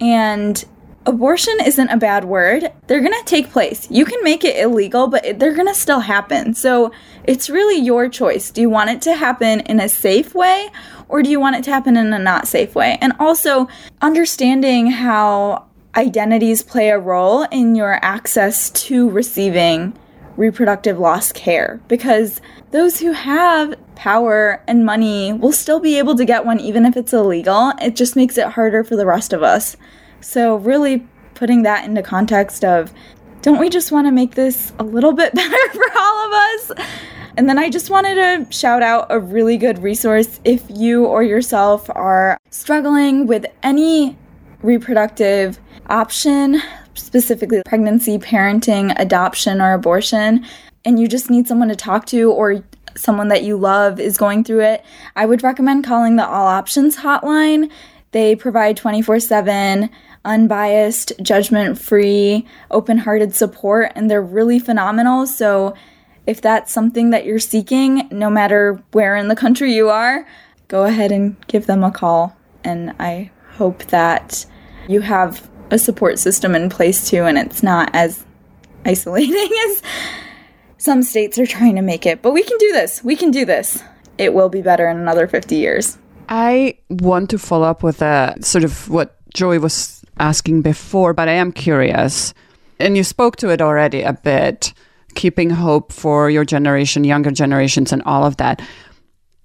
And 0.00 0.62
abortion 1.06 1.54
isn't 1.64 1.88
a 1.88 1.96
bad 1.96 2.24
word. 2.24 2.70
They're 2.86 3.00
going 3.00 3.12
to 3.12 3.24
take 3.24 3.50
place. 3.50 3.86
You 3.90 4.04
can 4.04 4.22
make 4.22 4.44
it 4.44 4.56
illegal, 4.56 5.08
but 5.08 5.38
they're 5.38 5.54
going 5.54 5.68
to 5.68 5.74
still 5.74 6.00
happen. 6.00 6.54
So 6.54 6.92
it's 7.24 7.50
really 7.50 7.80
your 7.80 8.08
choice. 8.08 8.50
Do 8.50 8.60
you 8.60 8.70
want 8.70 8.90
it 8.90 9.02
to 9.02 9.14
happen 9.14 9.60
in 9.60 9.80
a 9.80 9.88
safe 9.88 10.34
way 10.34 10.68
or 11.08 11.22
do 11.22 11.30
you 11.30 11.40
want 11.40 11.56
it 11.56 11.64
to 11.64 11.70
happen 11.70 11.96
in 11.96 12.12
a 12.12 12.18
not 12.18 12.48
safe 12.48 12.74
way? 12.74 12.98
And 13.00 13.12
also 13.18 13.68
understanding 14.00 14.90
how 14.90 15.66
identities 15.96 16.62
play 16.62 16.88
a 16.90 16.98
role 16.98 17.42
in 17.44 17.74
your 17.74 18.04
access 18.04 18.70
to 18.70 19.08
receiving 19.10 19.96
reproductive 20.36 20.98
loss 20.98 21.30
care 21.30 21.80
because 21.86 22.40
those 22.72 22.98
who 22.98 23.12
have 23.12 23.74
power 23.94 24.60
and 24.66 24.84
money 24.84 25.32
will 25.32 25.52
still 25.52 25.78
be 25.78 25.96
able 25.98 26.16
to 26.16 26.24
get 26.24 26.44
one 26.44 26.58
even 26.58 26.84
if 26.84 26.96
it's 26.96 27.12
illegal. 27.12 27.72
It 27.80 27.94
just 27.94 28.16
makes 28.16 28.36
it 28.36 28.48
harder 28.48 28.82
for 28.82 28.96
the 28.96 29.06
rest 29.06 29.32
of 29.32 29.42
us. 29.44 29.76
So, 30.24 30.56
really 30.56 31.06
putting 31.34 31.62
that 31.64 31.84
into 31.84 32.02
context 32.02 32.64
of 32.64 32.92
don't 33.42 33.58
we 33.58 33.68
just 33.68 33.92
want 33.92 34.06
to 34.06 34.10
make 34.10 34.34
this 34.34 34.72
a 34.78 34.82
little 34.82 35.12
bit 35.12 35.34
better 35.34 35.72
for 35.72 35.84
all 35.98 36.26
of 36.26 36.32
us? 36.32 36.72
And 37.36 37.48
then 37.48 37.58
I 37.58 37.68
just 37.68 37.90
wanted 37.90 38.14
to 38.14 38.52
shout 38.52 38.82
out 38.82 39.06
a 39.10 39.20
really 39.20 39.58
good 39.58 39.82
resource 39.82 40.40
if 40.44 40.62
you 40.70 41.04
or 41.04 41.22
yourself 41.22 41.90
are 41.90 42.38
struggling 42.50 43.26
with 43.26 43.44
any 43.62 44.16
reproductive 44.62 45.58
option, 45.90 46.62
specifically 46.94 47.60
pregnancy, 47.66 48.18
parenting, 48.18 48.94
adoption, 48.98 49.60
or 49.60 49.74
abortion, 49.74 50.46
and 50.86 50.98
you 50.98 51.06
just 51.06 51.28
need 51.28 51.46
someone 51.46 51.68
to 51.68 51.76
talk 51.76 52.06
to 52.06 52.32
or 52.32 52.64
someone 52.96 53.28
that 53.28 53.42
you 53.42 53.56
love 53.56 54.00
is 54.00 54.16
going 54.16 54.44
through 54.44 54.60
it, 54.60 54.84
I 55.16 55.26
would 55.26 55.42
recommend 55.42 55.84
calling 55.84 56.16
the 56.16 56.26
All 56.26 56.46
Options 56.46 56.96
hotline. 56.96 57.70
They 58.12 58.36
provide 58.36 58.76
24 58.76 59.18
7 59.18 59.90
unbiased, 60.24 61.12
judgment 61.22 61.78
free, 61.78 62.46
open 62.70 62.98
hearted 62.98 63.34
support, 63.34 63.92
and 63.94 64.10
they're 64.10 64.22
really 64.22 64.58
phenomenal. 64.58 65.26
So, 65.26 65.74
if 66.26 66.40
that's 66.40 66.72
something 66.72 67.10
that 67.10 67.26
you're 67.26 67.38
seeking, 67.38 68.08
no 68.10 68.30
matter 68.30 68.82
where 68.92 69.14
in 69.14 69.28
the 69.28 69.36
country 69.36 69.74
you 69.74 69.90
are, 69.90 70.26
go 70.68 70.84
ahead 70.84 71.12
and 71.12 71.36
give 71.48 71.66
them 71.66 71.84
a 71.84 71.90
call. 71.90 72.34
And 72.62 72.94
I 72.98 73.30
hope 73.56 73.84
that 73.86 74.46
you 74.88 75.02
have 75.02 75.48
a 75.70 75.78
support 75.78 76.18
system 76.18 76.54
in 76.54 76.70
place 76.70 77.10
too, 77.10 77.24
and 77.24 77.36
it's 77.36 77.62
not 77.62 77.90
as 77.92 78.24
isolating 78.84 79.34
as 79.68 79.82
some 80.78 81.02
states 81.02 81.38
are 81.38 81.46
trying 81.46 81.76
to 81.76 81.82
make 81.82 82.06
it. 82.06 82.22
But 82.22 82.32
we 82.32 82.42
can 82.42 82.56
do 82.58 82.72
this. 82.72 83.02
We 83.04 83.16
can 83.16 83.30
do 83.30 83.44
this. 83.44 83.82
It 84.18 84.32
will 84.32 84.48
be 84.48 84.62
better 84.62 84.88
in 84.88 84.98
another 84.98 85.26
50 85.26 85.56
years. 85.56 85.98
I 86.28 86.78
want 86.88 87.30
to 87.30 87.38
follow 87.38 87.66
up 87.66 87.82
with 87.82 88.00
a 88.00 88.34
sort 88.40 88.64
of 88.64 88.88
what 88.88 89.16
Joy 89.34 89.58
was 89.58 90.03
asking 90.18 90.62
before, 90.62 91.12
but 91.12 91.28
I 91.28 91.32
am 91.32 91.52
curious. 91.52 92.34
And 92.78 92.96
you 92.96 93.04
spoke 93.04 93.36
to 93.36 93.50
it 93.50 93.60
already 93.60 94.02
a 94.02 94.12
bit, 94.12 94.72
keeping 95.14 95.50
hope 95.50 95.92
for 95.92 96.30
your 96.30 96.44
generation, 96.44 97.04
younger 97.04 97.30
generations, 97.30 97.92
and 97.92 98.02
all 98.04 98.24
of 98.24 98.36
that. 98.38 98.60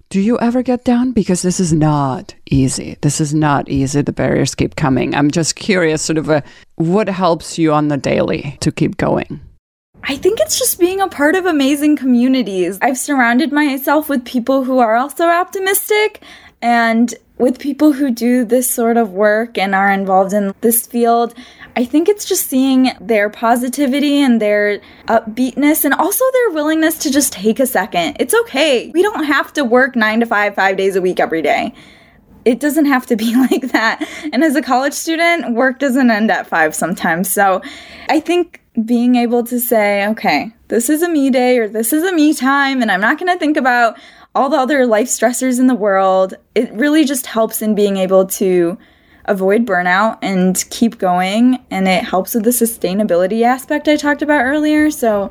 Do 0.08 0.20
you 0.20 0.38
ever 0.40 0.62
get 0.62 0.84
down? 0.84 1.12
Because 1.12 1.42
this 1.42 1.60
is 1.60 1.72
not 1.72 2.34
easy. 2.50 2.96
This 3.00 3.20
is 3.20 3.32
not 3.32 3.68
easy. 3.68 4.02
The 4.02 4.12
barriers 4.12 4.56
keep 4.56 4.74
coming. 4.74 5.14
I'm 5.14 5.30
just 5.30 5.54
curious, 5.54 6.02
sort 6.02 6.18
of, 6.18 6.28
a, 6.28 6.42
what 6.74 7.08
helps 7.08 7.58
you 7.58 7.72
on 7.72 7.88
the 7.88 7.96
daily 7.96 8.58
to 8.60 8.72
keep 8.72 8.96
going? 8.96 9.40
I 10.02 10.16
think 10.16 10.40
it's 10.40 10.58
just 10.58 10.80
being 10.80 11.00
a 11.00 11.06
part 11.06 11.36
of 11.36 11.46
amazing 11.46 11.96
communities. 11.96 12.78
I've 12.82 12.98
surrounded 12.98 13.52
myself 13.52 14.08
with 14.08 14.24
people 14.24 14.64
who 14.64 14.80
are 14.80 14.96
also 14.96 15.26
optimistic 15.28 16.22
and 16.60 17.14
with 17.40 17.58
people 17.58 17.92
who 17.92 18.10
do 18.10 18.44
this 18.44 18.70
sort 18.70 18.98
of 18.98 19.12
work 19.12 19.56
and 19.56 19.74
are 19.74 19.90
involved 19.90 20.34
in 20.34 20.54
this 20.60 20.86
field, 20.86 21.34
I 21.74 21.86
think 21.86 22.08
it's 22.08 22.26
just 22.26 22.46
seeing 22.46 22.92
their 23.00 23.30
positivity 23.30 24.20
and 24.20 24.40
their 24.42 24.80
upbeatness 25.08 25.86
and 25.86 25.94
also 25.94 26.24
their 26.32 26.50
willingness 26.50 26.98
to 26.98 27.10
just 27.10 27.32
take 27.32 27.58
a 27.58 27.66
second. 27.66 28.18
It's 28.20 28.34
okay. 28.42 28.90
We 28.90 29.02
don't 29.02 29.24
have 29.24 29.54
to 29.54 29.64
work 29.64 29.96
nine 29.96 30.20
to 30.20 30.26
five, 30.26 30.54
five 30.54 30.76
days 30.76 30.96
a 30.96 31.00
week 31.00 31.18
every 31.18 31.40
day. 31.40 31.74
It 32.44 32.60
doesn't 32.60 32.86
have 32.86 33.06
to 33.06 33.16
be 33.16 33.34
like 33.50 33.72
that. 33.72 34.06
And 34.32 34.44
as 34.44 34.54
a 34.54 34.62
college 34.62 34.94
student, 34.94 35.54
work 35.54 35.78
doesn't 35.78 36.10
end 36.10 36.30
at 36.30 36.46
five 36.46 36.74
sometimes. 36.74 37.30
So 37.30 37.62
I 38.10 38.20
think 38.20 38.60
being 38.84 39.16
able 39.16 39.44
to 39.44 39.58
say, 39.58 40.06
okay, 40.08 40.52
this 40.68 40.90
is 40.90 41.02
a 41.02 41.08
me 41.08 41.30
day 41.30 41.58
or 41.58 41.68
this 41.68 41.92
is 41.92 42.04
a 42.04 42.12
me 42.12 42.34
time, 42.34 42.82
and 42.82 42.90
I'm 42.90 43.00
not 43.00 43.18
going 43.18 43.32
to 43.32 43.38
think 43.38 43.56
about 43.56 43.98
all 44.34 44.48
the 44.48 44.56
other 44.56 44.86
life 44.86 45.08
stressors 45.08 45.58
in 45.58 45.66
the 45.66 45.74
world. 45.74 46.34
It 46.54 46.72
really 46.72 47.04
just 47.04 47.26
helps 47.26 47.62
in 47.62 47.74
being 47.74 47.96
able 47.96 48.26
to 48.26 48.78
avoid 49.24 49.66
burnout 49.66 50.18
and 50.22 50.62
keep 50.70 50.98
going. 50.98 51.64
And 51.70 51.88
it 51.88 52.04
helps 52.04 52.34
with 52.34 52.44
the 52.44 52.50
sustainability 52.50 53.42
aspect 53.42 53.88
I 53.88 53.96
talked 53.96 54.22
about 54.22 54.44
earlier. 54.44 54.90
So 54.90 55.30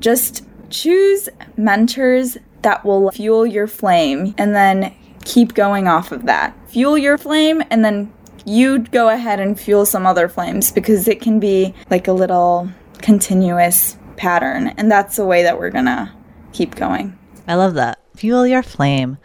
just 0.00 0.44
choose 0.70 1.28
mentors 1.56 2.36
that 2.62 2.84
will 2.84 3.10
fuel 3.10 3.46
your 3.46 3.66
flame 3.66 4.34
and 4.38 4.54
then 4.54 4.94
keep 5.24 5.54
going 5.54 5.88
off 5.88 6.12
of 6.12 6.26
that. 6.26 6.56
Fuel 6.68 6.96
your 6.96 7.18
flame 7.18 7.62
and 7.70 7.84
then 7.84 8.12
you 8.46 8.78
go 8.78 9.08
ahead 9.08 9.40
and 9.40 9.58
fuel 9.58 9.86
some 9.86 10.06
other 10.06 10.28
flames 10.28 10.70
because 10.70 11.08
it 11.08 11.20
can 11.20 11.40
be 11.40 11.74
like 11.90 12.08
a 12.08 12.12
little 12.12 12.68
continuous 12.98 13.96
pattern. 14.16 14.68
And 14.68 14.90
that's 14.90 15.16
the 15.16 15.24
way 15.24 15.42
that 15.42 15.58
we're 15.58 15.70
going 15.70 15.86
to 15.86 16.12
keep 16.52 16.74
going. 16.74 17.18
I 17.46 17.54
love 17.54 17.74
that 17.74 18.03
fuel 18.14 18.46
your 18.46 18.62
flame. 18.62 19.18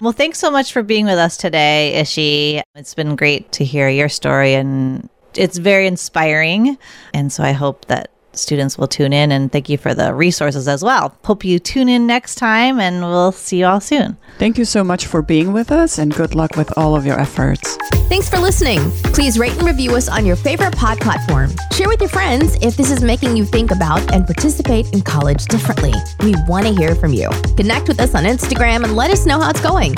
Well, 0.00 0.12
thanks 0.12 0.38
so 0.38 0.50
much 0.50 0.72
for 0.72 0.82
being 0.82 1.04
with 1.06 1.18
us 1.18 1.36
today, 1.36 1.94
Ishi. 1.94 2.62
It's 2.74 2.94
been 2.94 3.16
great 3.16 3.52
to 3.52 3.64
hear 3.64 3.88
your 3.88 4.08
story 4.08 4.54
and 4.54 5.08
it's 5.34 5.58
very 5.58 5.86
inspiring. 5.86 6.78
And 7.14 7.32
so 7.32 7.42
I 7.42 7.52
hope 7.52 7.86
that 7.86 8.10
students 8.32 8.78
will 8.78 8.88
tune 8.88 9.12
in 9.12 9.32
and 9.32 9.50
thank 9.50 9.68
you 9.68 9.78
for 9.78 9.94
the 9.94 10.14
resources 10.14 10.68
as 10.68 10.82
well. 10.82 11.14
Hope 11.24 11.44
you 11.44 11.58
tune 11.58 11.88
in 11.88 12.06
next 12.06 12.36
time 12.36 12.80
and 12.80 13.00
we'll 13.00 13.32
see 13.32 13.60
you 13.60 13.66
all 13.66 13.80
soon. 13.80 14.16
Thank 14.38 14.58
you 14.58 14.64
so 14.64 14.82
much 14.84 15.06
for 15.06 15.22
being 15.22 15.52
with 15.52 15.70
us 15.70 15.98
and 15.98 16.14
good 16.14 16.34
luck 16.34 16.56
with 16.56 16.76
all 16.78 16.96
of 16.96 17.06
your 17.06 17.18
efforts. 17.18 17.76
Thanks 18.08 18.28
for 18.28 18.38
listening. 18.38 18.80
Please 19.14 19.38
rate 19.38 19.52
and 19.52 19.62
review 19.62 19.94
us 19.94 20.08
on 20.08 20.26
your 20.26 20.36
favorite 20.36 20.76
pod 20.76 20.98
platform. 21.00 21.50
Share 21.72 21.88
with 21.88 22.00
your 22.00 22.08
friends 22.08 22.56
if 22.60 22.76
this 22.76 22.90
is 22.90 23.02
making 23.02 23.36
you 23.36 23.44
think 23.44 23.70
about 23.70 24.12
and 24.12 24.26
participate 24.26 24.92
in 24.92 25.00
college 25.02 25.44
differently. 25.46 25.92
We 26.20 26.34
want 26.48 26.66
to 26.66 26.72
hear 26.72 26.94
from 26.94 27.12
you. 27.12 27.30
Connect 27.56 27.88
with 27.88 28.00
us 28.00 28.14
on 28.14 28.24
Instagram 28.24 28.84
and 28.84 28.96
let 28.96 29.10
us 29.10 29.26
know 29.26 29.40
how 29.40 29.50
it's 29.50 29.60
going. 29.60 29.94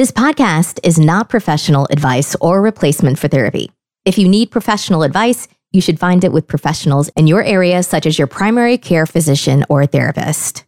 This 0.00 0.12
podcast 0.12 0.80
is 0.82 0.98
not 0.98 1.28
professional 1.28 1.86
advice 1.90 2.34
or 2.40 2.62
replacement 2.62 3.18
for 3.18 3.28
therapy. 3.28 3.70
If 4.06 4.16
you 4.16 4.30
need 4.30 4.50
professional 4.50 5.02
advice, 5.02 5.46
you 5.72 5.82
should 5.82 6.00
find 6.00 6.24
it 6.24 6.32
with 6.32 6.48
professionals 6.48 7.10
in 7.16 7.26
your 7.26 7.42
area, 7.44 7.82
such 7.82 8.06
as 8.06 8.16
your 8.16 8.26
primary 8.26 8.78
care 8.78 9.04
physician 9.04 9.62
or 9.68 9.84
therapist. 9.84 10.64